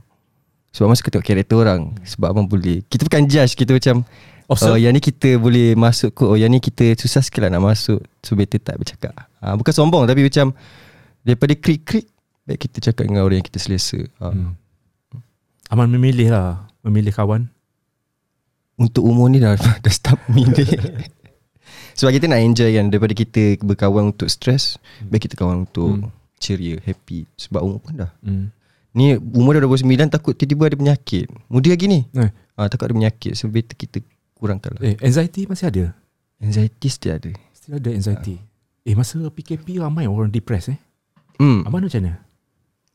[0.71, 4.07] Sebab Aman suka tengok karakter orang Sebab Aman boleh Kita bukan judge Kita macam.
[4.47, 7.63] Oh yang ni kita boleh masuk kot Oh yang ni kita susah sikit lah nak
[7.65, 10.53] masuk So better tak bercakap ha, Bukan sombong Tapi macam
[11.25, 12.07] Daripada krik-krik
[12.41, 14.01] Baik kita cakap dengan orang yang kita selesa.
[14.17, 14.33] Ha.
[14.33, 14.57] Hmm.
[15.69, 17.45] Aman memilih lah Memilih kawan.
[18.81, 19.53] Untuk umur ni dah,
[19.85, 20.65] dah start milih
[21.97, 26.09] Sebab kita nak enjoy kan Daripada kita berkawan untuk stres Baik kita kawan untuk Hmm.
[26.41, 27.29] ceria, happy.
[27.37, 28.09] Sebab umur pun dah.
[28.25, 28.49] Hmm.
[28.97, 31.29] Ni umur dah 29 takut tiba-tiba ada penyakit.
[31.45, 32.01] Muda lagi ni.
[32.17, 32.33] Eh.
[32.57, 34.01] ha, Takut ada penyakit So better kita
[34.33, 34.81] kurangkan lah.
[34.81, 35.83] Eh anxiety masih ada?
[36.41, 37.29] Anxiety still ada.
[37.53, 38.41] Still ada anxiety
[38.81, 40.79] Eh masa PKP ramai orang depressed eh?
[41.37, 42.17] Hmm, Aman macam mana?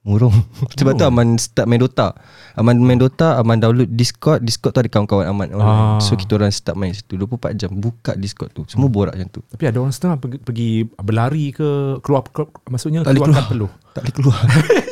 [0.03, 0.35] Murung.
[0.79, 1.03] Sebab tu.
[1.03, 2.15] Aman start main Dota.
[2.55, 4.39] Aman main Dota Aman download Discord.
[4.39, 5.51] Discord tu ada kawan-kawan Aman.
[5.51, 5.99] Online.
[5.99, 5.99] Ah.
[5.99, 7.15] So kita orang start main situ.
[7.17, 8.63] 24 jam Buka Discord tu.
[8.67, 9.41] Semua borak macam tu.
[9.43, 13.51] Tapi ada orang setengah pergi, pergi berlari ke Keluar, keluar Maksudnya Tak keluarkan keluar.
[13.51, 13.71] peluh?
[13.95, 14.39] Tak boleh keluar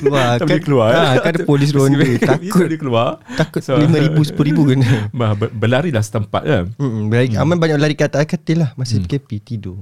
[0.00, 2.60] Keluar Tak boleh keluar ha, Kan ada polis ronda Tak Takut.
[2.60, 3.08] Boleh keluar.
[3.34, 7.36] Takut So- RM5,000 RM10,000 kena Bah, ber- Berlari dah setempat kan Hmm, baik.
[7.36, 8.70] Aman banyak lari ke atas katil lah.
[8.74, 9.04] Masa Hmm.
[9.04, 9.78] PKP tidur.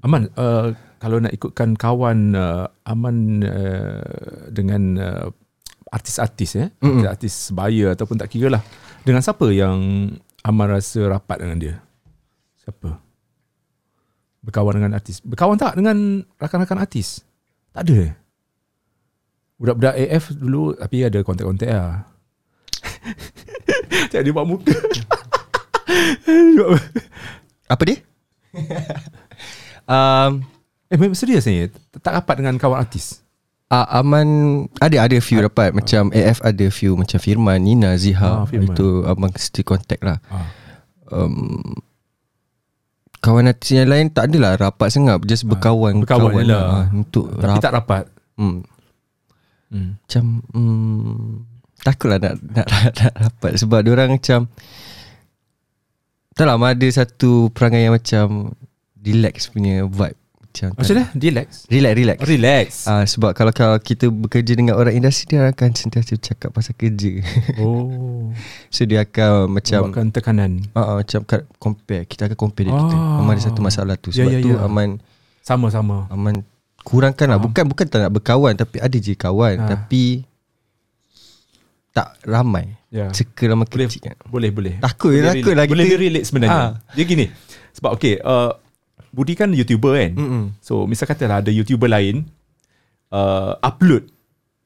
[0.00, 4.00] Aman uh, Kalau nak ikutkan kawan uh, Aman uh,
[4.48, 5.26] Dengan uh,
[5.86, 7.04] Artis-artis eh Mm-mm.
[7.04, 8.62] Artis sebaya Ataupun tak kira lah.
[9.02, 10.08] Dengan siapa yang
[10.40, 11.74] Aman rasa rapat dengan dia?
[12.58, 12.98] Siapa?
[14.40, 15.20] Berkawan dengan artis.
[15.20, 17.22] Berkawan tak dengan Rakan-rakan artis?
[17.70, 18.12] Tak ada eh
[19.62, 22.02] Budak-budak AF dulu Tapi ada kontak-kontak lah.
[24.10, 24.74] Cakap dia buat muka.
[27.72, 27.98] Apa dia?
[29.86, 30.42] um,
[30.92, 31.72] Eh memang serius ni.
[32.04, 33.24] Tak rapat dengan kawan artis?
[33.72, 34.28] Uh, Aman
[34.76, 35.72] Ada ada few rapat.
[35.72, 36.92] Macam AF ada few.
[36.98, 38.44] Macam Firman Nina Ziha.
[38.44, 38.76] Ah, Firman.
[38.76, 40.20] Itu Abang still contact lah.
[40.28, 40.50] Ah.
[41.08, 41.72] um,
[43.22, 46.62] Kawan artis yang lain Tak adalah rapat sangat Just berkawan berkawan je lah.
[46.66, 48.04] ah, Untuk Tapi rap, tak rapat.
[48.36, 48.66] Hmm,
[49.72, 49.92] hmm.
[50.04, 52.66] Macam hmm, Takutlah nak, nak,
[53.02, 54.46] nak rapat Sebab orang macam
[56.36, 58.54] Tak lah ada satu perangai yang macam
[59.02, 61.10] Relax punya vibe Macam Macam mana?
[61.18, 65.74] Relax Relax relax Relax Ah sebab kalau kalau kita bekerja dengan orang industri dia akan
[65.74, 67.18] sentiasa cakap pasal kerja.
[67.58, 68.30] Oh
[68.74, 71.26] so dia akan macam Buatkan tekanan ah uh, macam
[71.58, 72.96] compare kita akan compare dia kita.
[73.18, 74.14] Aman ada satu masalah tu.
[74.14, 74.58] Ya, Sebab ya, tu ya.
[74.62, 74.88] aman
[75.42, 76.46] Sama-sama aman
[76.82, 79.68] kurangkan lah bukan bukan tak nak berkawan tapi ada je kawan Ah.
[79.72, 80.26] tapi
[81.92, 82.72] tak ramai.
[82.88, 84.16] Ya Circle ramai Boleh kecil kan.
[84.26, 85.96] Boleh boleh Takut Boleh takut lah Boleh kita.
[85.98, 86.70] relate sebenarnya Ah.
[86.92, 87.24] Dia gini
[87.72, 88.52] Sebab okay uh,
[89.08, 90.44] Budi kan YouTuber kan Mm-mm.
[90.58, 92.28] So misal katalah ada YouTuber lain
[93.08, 94.08] uh, Upload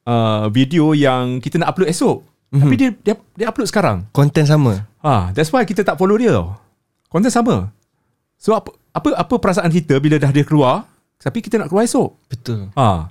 [0.03, 2.59] uh, Video yang kita nak upload esok mm-hmm.
[2.59, 6.31] Tapi dia, dia dia upload sekarang Konten sama ha, That's why kita tak follow dia
[6.31, 6.55] tau
[7.07, 7.71] Konten sama
[8.35, 10.83] So apa, apa apa perasaan kita Bila dah dia keluar
[11.19, 12.09] Tapi kita nak keluar esok.
[12.27, 12.69] Betul.
[12.73, 13.09] Ha.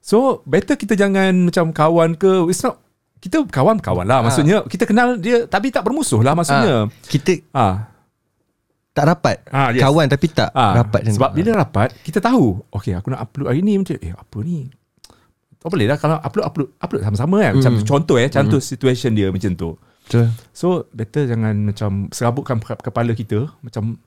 [0.00, 2.80] So better kita jangan Macam kawan ke It's not
[3.16, 4.20] kita kawan-kawan lah.
[4.20, 6.88] Maksudnya Kita kenal dia Tapi tak bermusuh lah Maksudnya.
[7.02, 7.92] Kita ha.
[8.90, 9.36] tak rapat.
[9.46, 9.80] Ah, yes.
[9.80, 13.60] Kawan tapi tak Ah, rapat Sebab bila rapat Kita tahu Okay aku nak upload hari
[13.60, 14.72] ni Macam eh apa ni?
[15.54, 17.52] Tak boleh lah Kalau upload Upload upload sama-sama kan.
[17.54, 17.84] Macam Hmm.
[17.86, 19.70] contoh eh Contoh situation dia macam tu.
[20.02, 20.26] Betul.
[20.50, 23.52] So better jangan Macam Serabutkan ke- kepala kita.
[23.60, 24.00] Macam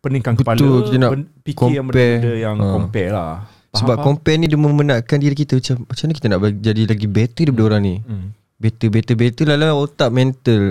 [0.00, 2.16] Peningkan Betul, kepala kita nak ben- Fikir yang compare.
[2.16, 2.70] benda Yang Ah.
[2.72, 3.30] compare lah
[3.70, 4.06] Faham, Sebab faham?
[4.08, 7.64] compare ni dia memenatkan diri kita macam macam mana kita nak jadi lagi better daripada
[7.64, 7.94] orang ni.
[8.00, 8.26] Hmm.
[8.56, 10.62] Better better better lah lah otak mental.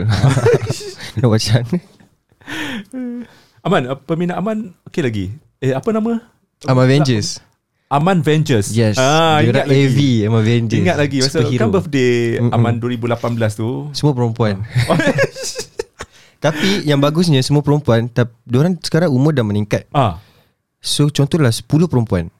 [1.15, 1.77] nak macam mana?
[3.61, 5.25] Aman Peminat Aman Okay lagi
[5.57, 6.19] Eh apa nama
[6.63, 7.39] I'm Avengers.
[7.87, 8.95] Aman Vengers Yes.
[8.95, 10.79] ah, dia Ingat orang lagi AV I'm Avengers.
[10.79, 11.57] Ingat lagi Masa Superhero.
[11.57, 12.51] kan birthday Mm-mm.
[12.51, 13.15] Aman 2018
[13.55, 14.61] tu Semua perempuan.
[16.39, 19.83] Tapi yang bagusnya semua perempuan tapi diorang sekarang umur dah meningkat.
[19.91, 20.23] Ah,
[20.79, 22.31] So contohlah 10 perempuan.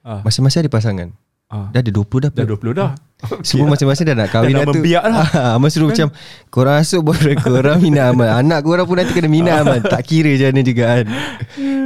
[0.00, 1.08] ah, Masing-masing ada pasangan.
[1.46, 1.68] ah.
[1.68, 2.30] Dah ada 20 dah.
[2.32, 2.90] Dah 20 dah
[3.46, 4.80] Semua masing-masing dah nak kahwin Dah nak tu.
[4.80, 5.26] membiak lah.
[5.36, 6.08] Ah, Amal suruh macam
[6.48, 8.32] korang masuk boleh korang minat Amal.
[8.34, 9.78] Anak korang pun nanti kena minat Amal.
[9.78, 11.06] Tak kira je mana juga kan.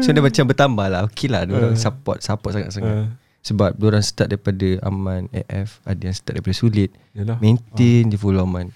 [0.00, 1.00] So dia macam bertambah lah.
[1.05, 1.42] Okey lah.
[1.44, 2.22] Diorang support.
[2.22, 2.94] Support sangat-sangat.
[2.94, 3.09] Ah.
[3.42, 5.83] Sebab diorang start daripada Aman AF.
[5.83, 6.90] Ada yang start daripada sulit.
[7.12, 7.37] Yalah.
[7.38, 8.70] Maintain je follow Aman.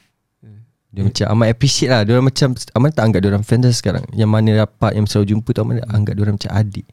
[0.90, 2.02] Dia macam Aman appreciate lah.
[2.02, 4.04] Diorang macam Aman tak anggap diorang fans dah sekarang.
[4.10, 6.86] Yang mana rapat yang selalu jumpa tu Aman anggap diorang macam adik.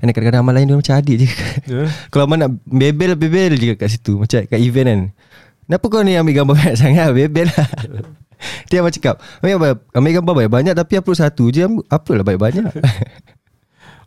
[0.00, 1.28] Dan kadang-kadang Aman lain diorang macam adik je.
[1.68, 1.82] Ya.
[2.12, 5.00] Kalau Aman nak bebel Bebel je kat situ Macam kat event kan
[5.64, 7.68] Kenapa kau ni ambil gambar banyak sangat Bebel lah
[8.68, 12.64] Dia Aman cakap ambil, gambar, ambil gambar banyak-banyak Tapi upload satu je Upload lah banyak-banyak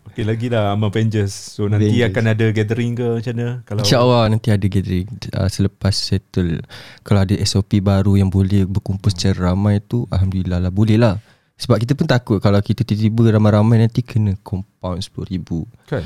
[0.07, 1.29] Okay lagi lah Aman Avengers.
[1.31, 2.09] So nanti Avengers.
[2.11, 3.49] akan ada gathering ke macam mana?
[3.67, 6.63] Kalau InsyaAllah nanti ada gathering uh, Selepas settle.
[7.03, 11.19] Kalau ada SOP baru Yang boleh berkumpul secara ramai tu Alhamdulillah lah Boleh lah.
[11.57, 15.49] Sebab kita pun takut Kalau kita tiba-tiba ramai-ramai Nanti kena compound RM10,000
[15.89, 16.03] Kan?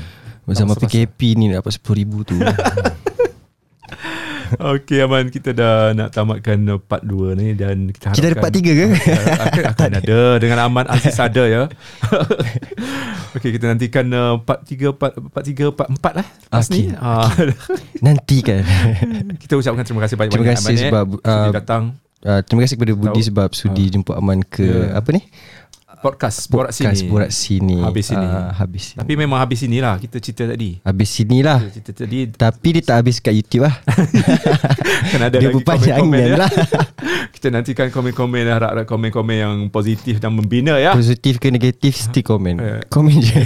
[0.48, 0.84] Masa-masa.
[0.88, 2.36] PKP ni nak dapat RM10,000 tu
[4.54, 8.36] Okay Aman Kita dah nak tamatkan uh, part 2 ni Dan kita harapkan Kita ada
[8.38, 8.86] part 3 ke?
[8.92, 11.62] akan, akan ada Dengan Aman Aziz ada ya
[13.36, 16.84] Okay kita nantikan uh, part 3 part, part 3 part 4 lah Lepas Okay.
[16.84, 17.28] ni Ah,
[18.00, 18.62] Nanti kan
[19.42, 20.84] Kita ucapkan terima kasih banyak-banyak Terima kasih Aman, eh.
[20.84, 21.82] sebab, Sudi uh, datang
[22.22, 23.28] uh, Terima kasih kepada Budi Tahu.
[23.32, 24.96] Sebab sudi jemput Aman ke Ya.
[24.96, 25.22] Apa ni?
[26.02, 27.08] Podcast Borak Podcast sini.
[27.08, 27.76] Borak sini.
[27.78, 28.26] Habis sini.
[28.26, 28.98] Ah, Habis sini.
[28.98, 30.82] Tapi memang habis sini lah Kita cerita tadi.
[30.82, 32.18] Habis sini lah Kita cerita tadi.
[32.34, 33.74] Tapi dia tak habis kat YouTube lah.
[35.14, 36.36] Kan ada Dia lagi komen-komen ya.
[36.42, 36.50] lah.
[37.38, 40.98] Kita nantikan komen-komen Harap-harap komen-komen yang positif dan membina ya.
[40.98, 42.58] Positif ke negatif Still komen.
[42.58, 42.82] Eh.
[42.90, 43.38] Komen je.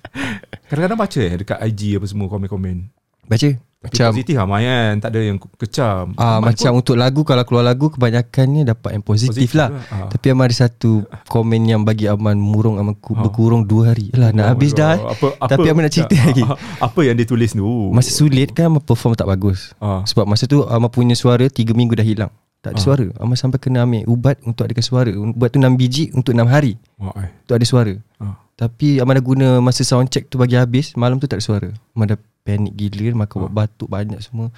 [0.68, 2.92] Kadang-kadang baca eh Dekat IG apa semua komen-komen
[3.26, 3.50] Baca?
[3.76, 4.92] Tapi Macam positif lah Mayan.
[4.98, 6.04] Tak ada yang kecam.
[6.16, 9.68] Ah, macam pun untuk lagu Kalau keluar lagu Kebanyakannya dapat yang positif, Positif lah.
[9.68, 9.84] lah.
[9.86, 10.08] Ah.
[10.08, 13.22] Tapi Aman ada satu Komen yang bagi Aman Murung Aman ku, Ah.
[13.22, 14.10] berkurung dua hari.
[14.10, 16.42] Alah nak Oh habis dah apa, apa, Tapi Aman nak cerita lagi.
[16.80, 17.68] Apa yang dia tulis tu?
[17.92, 19.70] Masa sulit kan Aman perform tak bagus.
[19.76, 20.02] Ah.
[20.02, 22.32] Sebab masa tu Aman punya suara 3 minggu dah hilang.
[22.58, 22.82] Tak ada Ah.
[22.82, 23.06] suara.
[23.18, 25.12] Aman sampai kena ambil ubat Untuk adakan suara.
[25.12, 26.74] Ubat tu 6 biji Untuk 6 hari.
[26.96, 27.30] Wah, eh.
[27.44, 27.94] Untuk ada suara.
[28.16, 28.34] Ah.
[28.56, 31.68] Tapi Aman dah guna Masa sound check tu bagi habis Malam tu tak ada suara.
[31.92, 34.54] Aman dah panik gila Makan ubat batuk banyak semua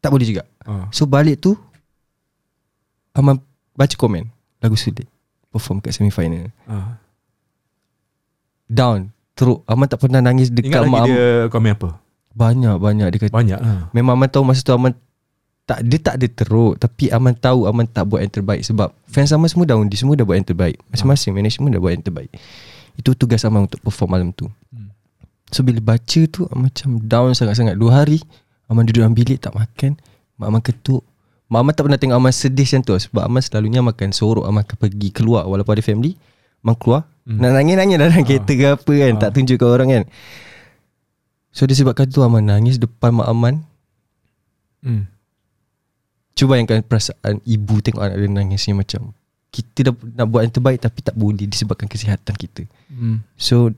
[0.00, 0.48] Tak boleh juga.
[0.64, 0.88] Ah.
[0.88, 1.52] So balik tu
[3.12, 3.36] Aman
[3.76, 4.32] baca komen
[4.64, 5.04] Lagu sulit
[5.52, 6.48] Perform kat semi-final.
[6.64, 6.96] Ah.
[8.64, 9.60] Down Teruk.
[9.68, 11.88] Aman tak pernah nangis Ingat dekat lagi mak dia komen apa?
[12.32, 13.32] Banyak-banyak Dia kata.
[13.36, 14.96] Banyak lah Memang Aman tahu masa tu Aman
[15.70, 19.30] tak dia tak ada teruk tapi Aman tahu Aman tak buat yang terbaik sebab fans
[19.30, 20.82] Aman semua dah undi semua dah buat yang terbaik.
[20.90, 22.30] Masing-masing management dah buat yang terbaik.
[22.98, 24.50] Itu tugas Aman untuk perform malam tu.
[24.74, 24.90] Hmm.
[25.50, 28.22] So bila baca tu macam down sangat-sangat dua hari
[28.70, 29.98] Aman duduk dalam bilik tak makan
[30.38, 31.02] mak Aman ketuk
[31.50, 34.62] mak Aman tak pernah tengok Aman sedih macam tu sebab Aman selalunya makan sorok Aman
[34.62, 36.14] akan pergi keluar walaupun ada family
[36.62, 37.36] Aman keluar Hmm.
[37.36, 39.20] nak nangis-nangis dalam kereta ke apa kan Ah.
[39.22, 40.04] tak tunjuk ke orang kan
[41.52, 43.54] so disebabkan tu Aman nangis depan mak Aman
[44.82, 45.04] hmm.
[46.34, 49.12] Cuba bayangkan perasaan ibu tengok anak dia nangis ni macam
[49.52, 52.64] kita dah nak buat yang terbaik tapi tak boleh disebabkan kesihatan kita.
[52.88, 53.20] Hmm.
[53.34, 53.74] So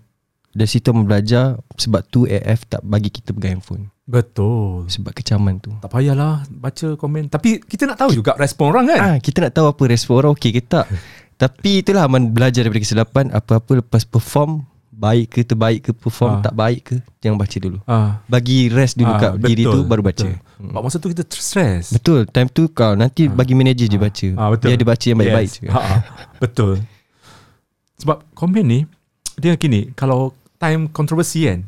[0.52, 1.44] dari situ belajar
[1.74, 5.72] sebab tu AF tak bagi kita pegang handphone Betul sebab kecaman tu.
[5.78, 9.52] Tak payahlah baca komen Tapi kita nak tahu juga respon orang kan Ah kita nak
[9.52, 10.84] tahu apa respon orang okey ke tak.
[11.42, 16.42] tapi itulah Aman belajar daripada kesilapan apa-apa lepas perform baik ke terbaik ke perform Ah.
[16.42, 17.78] tak baik ke jangan baca dulu.
[17.84, 18.20] ah.
[18.24, 20.20] Bagi rest dulu Ah, kat diri tu baru baca.
[20.20, 20.36] betul.
[20.60, 20.70] Hmm.
[20.76, 24.66] Masa tu kita stress Betul Time tu kau Nanti bagi manager je baca Ah, betul.
[24.68, 25.58] Biar dia baca yang baik-baik yes.
[25.68, 25.96] Ha, ha.
[26.38, 26.72] Betul.
[27.96, 28.80] Sebab komen ni
[29.32, 31.66] dia gini, kalau time kontroversi kan,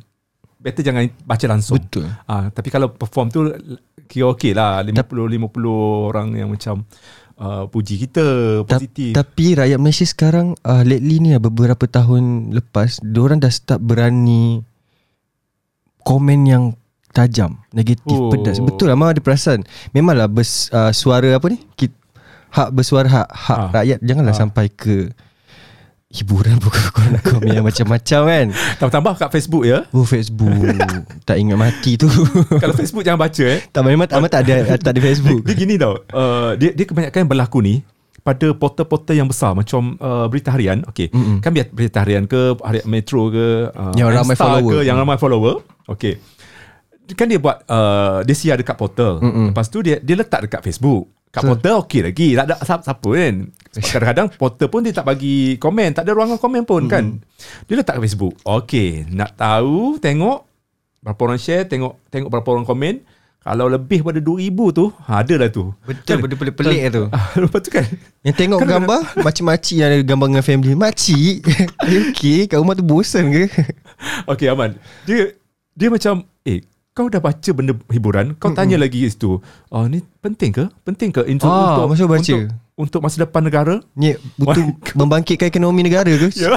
[0.57, 1.76] better jangan baca langsung.
[1.76, 2.07] Betul.
[2.24, 3.51] Ah, tapi kalau perform tu
[4.07, 5.51] kira okey lah 50 50
[6.07, 6.86] orang yang macam
[7.36, 8.24] uh, puji kita
[8.62, 9.11] Ta- positif.
[9.12, 14.62] Tapi rakyat Malaysia sekarang uh, lately ni lah, beberapa tahun lepas orang dah start berani
[16.01, 16.64] komen yang
[17.11, 18.28] tajam, negatif, Oh.
[18.28, 18.59] pedas.
[18.59, 19.62] Betul lah, Mak ada perasan.
[19.90, 21.62] Memanglah bers, uh, suara apa ni?
[21.74, 21.95] Kita,
[22.51, 23.70] hak bersuara hak hak Ah.
[23.72, 24.38] rakyat janganlah Ah.
[24.38, 25.11] sampai ke
[26.14, 28.46] hiburan bukan nak yang macam-macam kan.
[28.78, 29.82] Tambah-tambah kat Facebook ya.
[29.90, 30.54] Oh Facebook
[31.28, 32.06] Tak ingat mati tu
[32.62, 33.58] kalau Facebook jangan baca eh.
[33.68, 35.98] Tak memang Amat tak ada Tak ada Facebook Dia gini tau.
[36.14, 37.82] Uh, dia dia kebanyakan berlaku ni
[38.24, 40.80] pada portal-portal yang besar macam uh, berita harian.
[40.88, 41.12] Okey.
[41.12, 41.44] Mm-mm.
[41.44, 44.72] Kan biar berita harian ke harian Metro ke uh, Yang ramai Star follower.
[44.72, 45.54] ke yang ramai follower.
[45.92, 46.16] Okey.
[47.12, 49.20] Kan dia buat uh, dia siar dekat portal.
[49.20, 49.52] Mm-mm.
[49.52, 51.04] Lepas tu dia dia letak dekat Facebook.
[51.35, 52.28] Kat So- portal okey lagi.
[52.39, 53.35] Tak ada siapa, siapa kan.
[53.91, 57.18] Kadang-kadang portal pun dia tak bagi komen, tak ada ruangan komen pun kan.
[57.66, 58.39] Dia letak kat Facebook.
[58.47, 60.47] Okey, nak tahu tengok
[61.03, 62.95] berapa orang share, tengok tengok berapa orang komen.
[63.45, 65.68] Kalau lebih pada 2000 tu, ha, ada lah tu.
[65.85, 67.85] Betul benda pelik-pelik tu Ah, Lepas tu kan
[68.24, 71.45] Yang tengok gambar Macam makcik yang ada gambar dengan family Makcik
[72.09, 73.45] Okay Kat rumah tu bosan ke
[74.24, 75.37] Okay Aman Dia
[75.76, 76.24] Dia macam
[76.95, 78.57] kau dah baca benda hiburan Kau Mm-mm.
[78.57, 80.64] tanya lagi situ oh, Ni penting ke?
[80.80, 82.22] Penting ke untuk, Ah, untuk, masa baca.
[82.22, 82.38] untuk,
[82.76, 83.74] untuk masa depan negara?
[83.92, 84.62] Ni butuh
[84.99, 86.55] membangkitkan ekonomi negara ke Ya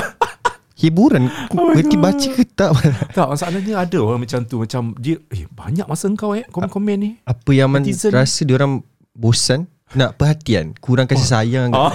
[0.76, 2.04] Hiburan Oh Berarti God.
[2.06, 2.70] baca ke tak
[3.18, 7.10] Tak masalahnya ada orang macam tu Macam dia Eh banyak masa kau eh Komen-komen ni
[7.24, 8.14] Apa yang man Netizen.
[8.14, 11.90] rasa orang bosan Nak perhatian Kurang kasih sayang Oh.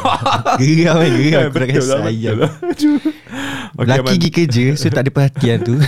[0.59, 2.51] Geram kan Geram Eh, Kurang kasih lah, sayang lah.
[3.73, 5.79] Okay, Laki pergi kerja So tak ada perhatian tu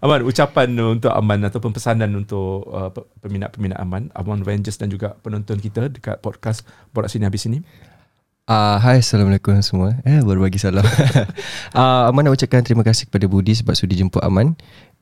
[0.00, 5.18] Aman, ucapan untuk Aman ataupun pesanan untuk uh, pe- peminat-peminat Aman, Aman Avengers dan juga
[5.20, 6.64] penonton kita dekat podcast
[6.96, 7.58] Borak Sini Habis Sini.
[8.48, 9.94] Uh, hai Assalamualaikum semua.
[10.08, 10.82] Eh, Baru bagi salam.
[11.76, 14.56] Uh, Aman nak ucapkan terima kasih kepada Budi Sebab sudi jemput Aman.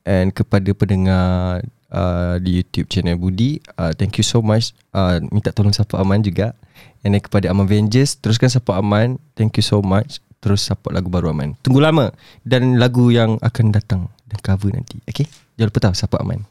[0.04, 4.76] And kepada pendengar uh, Di YouTube channel Budi uh, Thank you so much.
[4.92, 6.52] Uh, Minta tolong support Aman juga.
[7.00, 9.16] And then kepada Aman Avengers Teruskan support Aman.
[9.38, 10.20] Thank you so much.
[10.44, 11.56] Terus support lagu baru Aman.
[11.64, 12.12] Tunggu lama.
[12.44, 16.46] Dan lagu yang akan datang Dan cover nanti Okay Jangan lupa tahu support Aman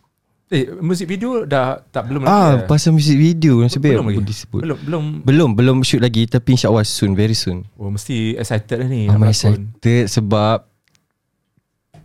[0.49, 2.53] Eh, musik video dah tak belum Ah, lagi.
[2.55, 2.65] eh?
[2.65, 4.17] pasal music video Nasib baik belum lagi.
[4.17, 5.03] Budi sebut Belum, belum.
[5.21, 9.05] Belum Belum shoot lagi Tapi insyaAllah soon Very soon Oh, mesti excited lah ni.
[9.05, 9.29] Nak berlakon.
[9.31, 10.65] excited sebab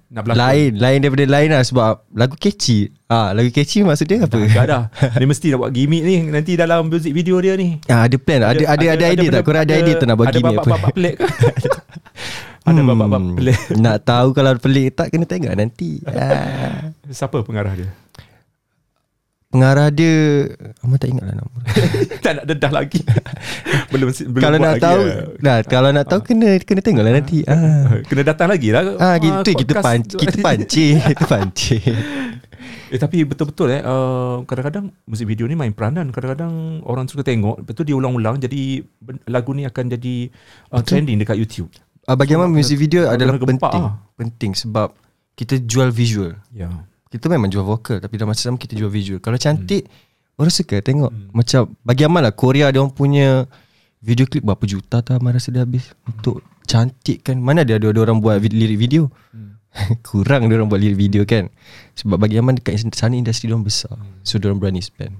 [0.06, 0.38] Nak berlakon.
[0.38, 2.86] lain lain daripada lain lah sebab lagu catchy.
[3.04, 4.38] Ah lagu catchy maksud dia apa?
[4.46, 4.82] Tak dah.
[5.12, 7.82] Dia mesti nak buat gimmick ni nanti dalam music video dia ni.
[7.84, 9.32] Ah ada plan ada ada ada, idea tak?
[9.32, 10.48] benda- Korang ada idea tak nak ada ni apa?
[10.52, 11.24] babak-babak pelik ke?
[12.64, 13.60] ada babak-babak pelik.
[13.84, 16.00] Nak tahu kalau pelik tak kena tengok nanti.
[16.08, 16.88] Ah.
[17.12, 17.92] Siapa pengarah dia?
[19.52, 20.50] Pengarah dia
[20.82, 21.58] Amat tak ingat lah nama.
[22.26, 22.98] tak nak dedah lagi.
[23.94, 25.22] belum belum kalau buat nak lagi tahu lah.
[25.38, 27.38] nah kalau nak tahu kena kena tengok lah nanti.
[27.46, 28.02] Ah.
[28.02, 28.98] Kena datang lagi lah.
[28.98, 29.86] Ah gitu kita podcast.
[29.86, 31.94] panci kita pancing kita pancing.
[32.90, 36.10] Eh tapi betul-betul eh uh, kadang-kadang muzik video ni main peranan.
[36.10, 38.82] Kadang-kadang orang suka tengok, betul dia ulang-ulang jadi
[39.30, 40.34] lagu ni akan jadi
[40.74, 41.70] uh, trending dekat YouTube.
[42.04, 43.82] Ah bagaimana Sebab music video adalah penting.
[43.82, 43.96] ah.
[44.14, 44.92] Penting sebab
[45.34, 46.36] kita jual visual.
[46.50, 46.68] Ya.
[46.68, 46.84] Yeah.
[47.08, 49.86] Kita memang jual vokal Tapi dalam masa sama kita jual visual Kalau cantik
[50.34, 51.30] Orang suka tengok Hmm.
[51.30, 53.46] Macam Bagi Amal lah Korea dia orang punya
[53.98, 57.86] Video klip berapa juta tu Amal rasa dia habis Untuk cantik kan Mana ada ada
[57.94, 59.54] orang buat vid- lirik video Hmm.
[60.04, 61.46] Kurang dia orang buat lirik video kan
[61.94, 64.18] Sebab bagi Amal dekat sana industri dia orang besar Hmm.
[64.20, 65.14] So dia orang berani spend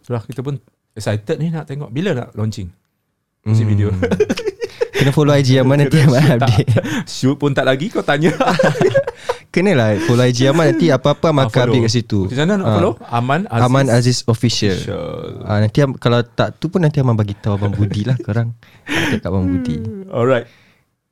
[0.00, 0.60] Sudah kita pun
[0.92, 2.68] excited ni nak tengok bila nak launching
[3.42, 3.72] muzik Hmm.
[3.72, 3.88] video.
[4.90, 6.40] Kena follow IG Amal nanti Tak.
[6.40, 6.68] update
[7.14, 8.32] Shoot pun tak lagi kau tanya.
[9.52, 12.54] Kena lah follow IG Amal nanti Apa-apa Amal Ah, akan update kat situ Macam mana
[12.54, 12.74] nak Ah.
[12.74, 12.92] follow?
[13.06, 13.62] Aman Aziz.
[13.62, 15.42] Aman Aziz Official Official.
[15.42, 18.52] Ah, nanti kalau tak tu pun nanti Aman bagi tahu Abang Budi lah korang.
[18.82, 19.76] Cakap kat Abang Budi.
[20.08, 20.46] Alright.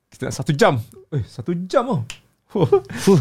[0.07, 0.79] Kita nak satu jam.
[1.09, 2.01] Eh, satu jam oh.
[2.47, 2.69] Fuh.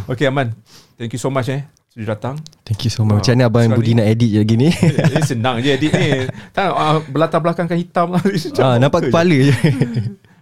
[0.10, 0.52] okay Aman.
[0.94, 1.64] Thank you so much eh.
[1.88, 2.34] Sudah datang.
[2.62, 3.14] Thank you so much.
[3.14, 3.70] Ah, Macam mana Abang.
[3.72, 4.66] Budi nak edit je lagi ni?
[4.66, 6.26] Eh, senang je edit ni.
[6.50, 8.22] Tak uh, berlatar belakangkan hitam lah.
[8.58, 9.54] ah, nampak kepala je.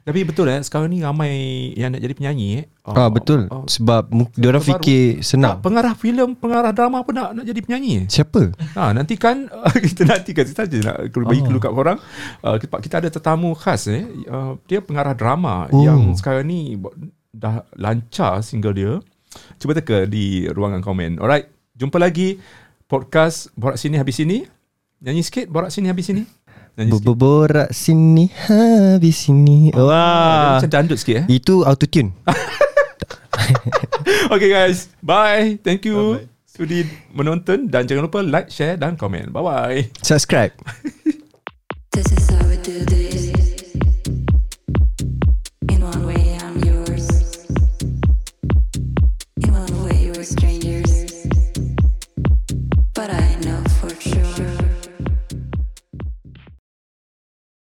[0.02, 1.30] Tapi betul eh sekarang ni ramai
[1.72, 2.64] yang nak jadi penyanyi eh.
[2.84, 3.46] ah, betul.
[3.46, 3.62] ah.
[3.64, 5.56] Sebab mu- dia orang fikir Tak, senang.
[5.62, 8.04] pengarah filem, pengarah drama pun nak nak jadi penyanyi eh.
[8.10, 8.50] Siapa?
[8.74, 9.46] Ha, nanti kan
[9.86, 11.62] kita nantikan kita saja nak bagi Oh.
[11.62, 11.98] kat korang.
[12.42, 14.02] Uh, kita, ada tetamu khas eh.
[14.26, 15.80] Uh, dia pengarah drama Oh.
[15.80, 16.74] yang sekarang ni
[17.30, 18.92] dah lancar single dia.
[19.56, 21.16] Cuba teka di ruangan komen.
[21.16, 22.42] Alright, jumpa lagi
[22.84, 24.42] podcast Borak Sini Habis Sini.
[24.98, 26.22] Nyanyi sikit Borak Sini Habis Sini.
[26.72, 29.68] Berborak sini habis sini.
[29.70, 30.56] Dia Wah.
[30.56, 31.26] macam dandut sikit eh.
[31.28, 32.16] Itu autotune.
[34.32, 35.60] Okay guys, bye.
[35.60, 36.24] Thank you.
[36.44, 36.84] Sudi
[37.16, 39.32] menonton dan jangan lupa like, share dan komen.
[39.32, 39.80] Bye bye.
[40.04, 40.52] Subscribe.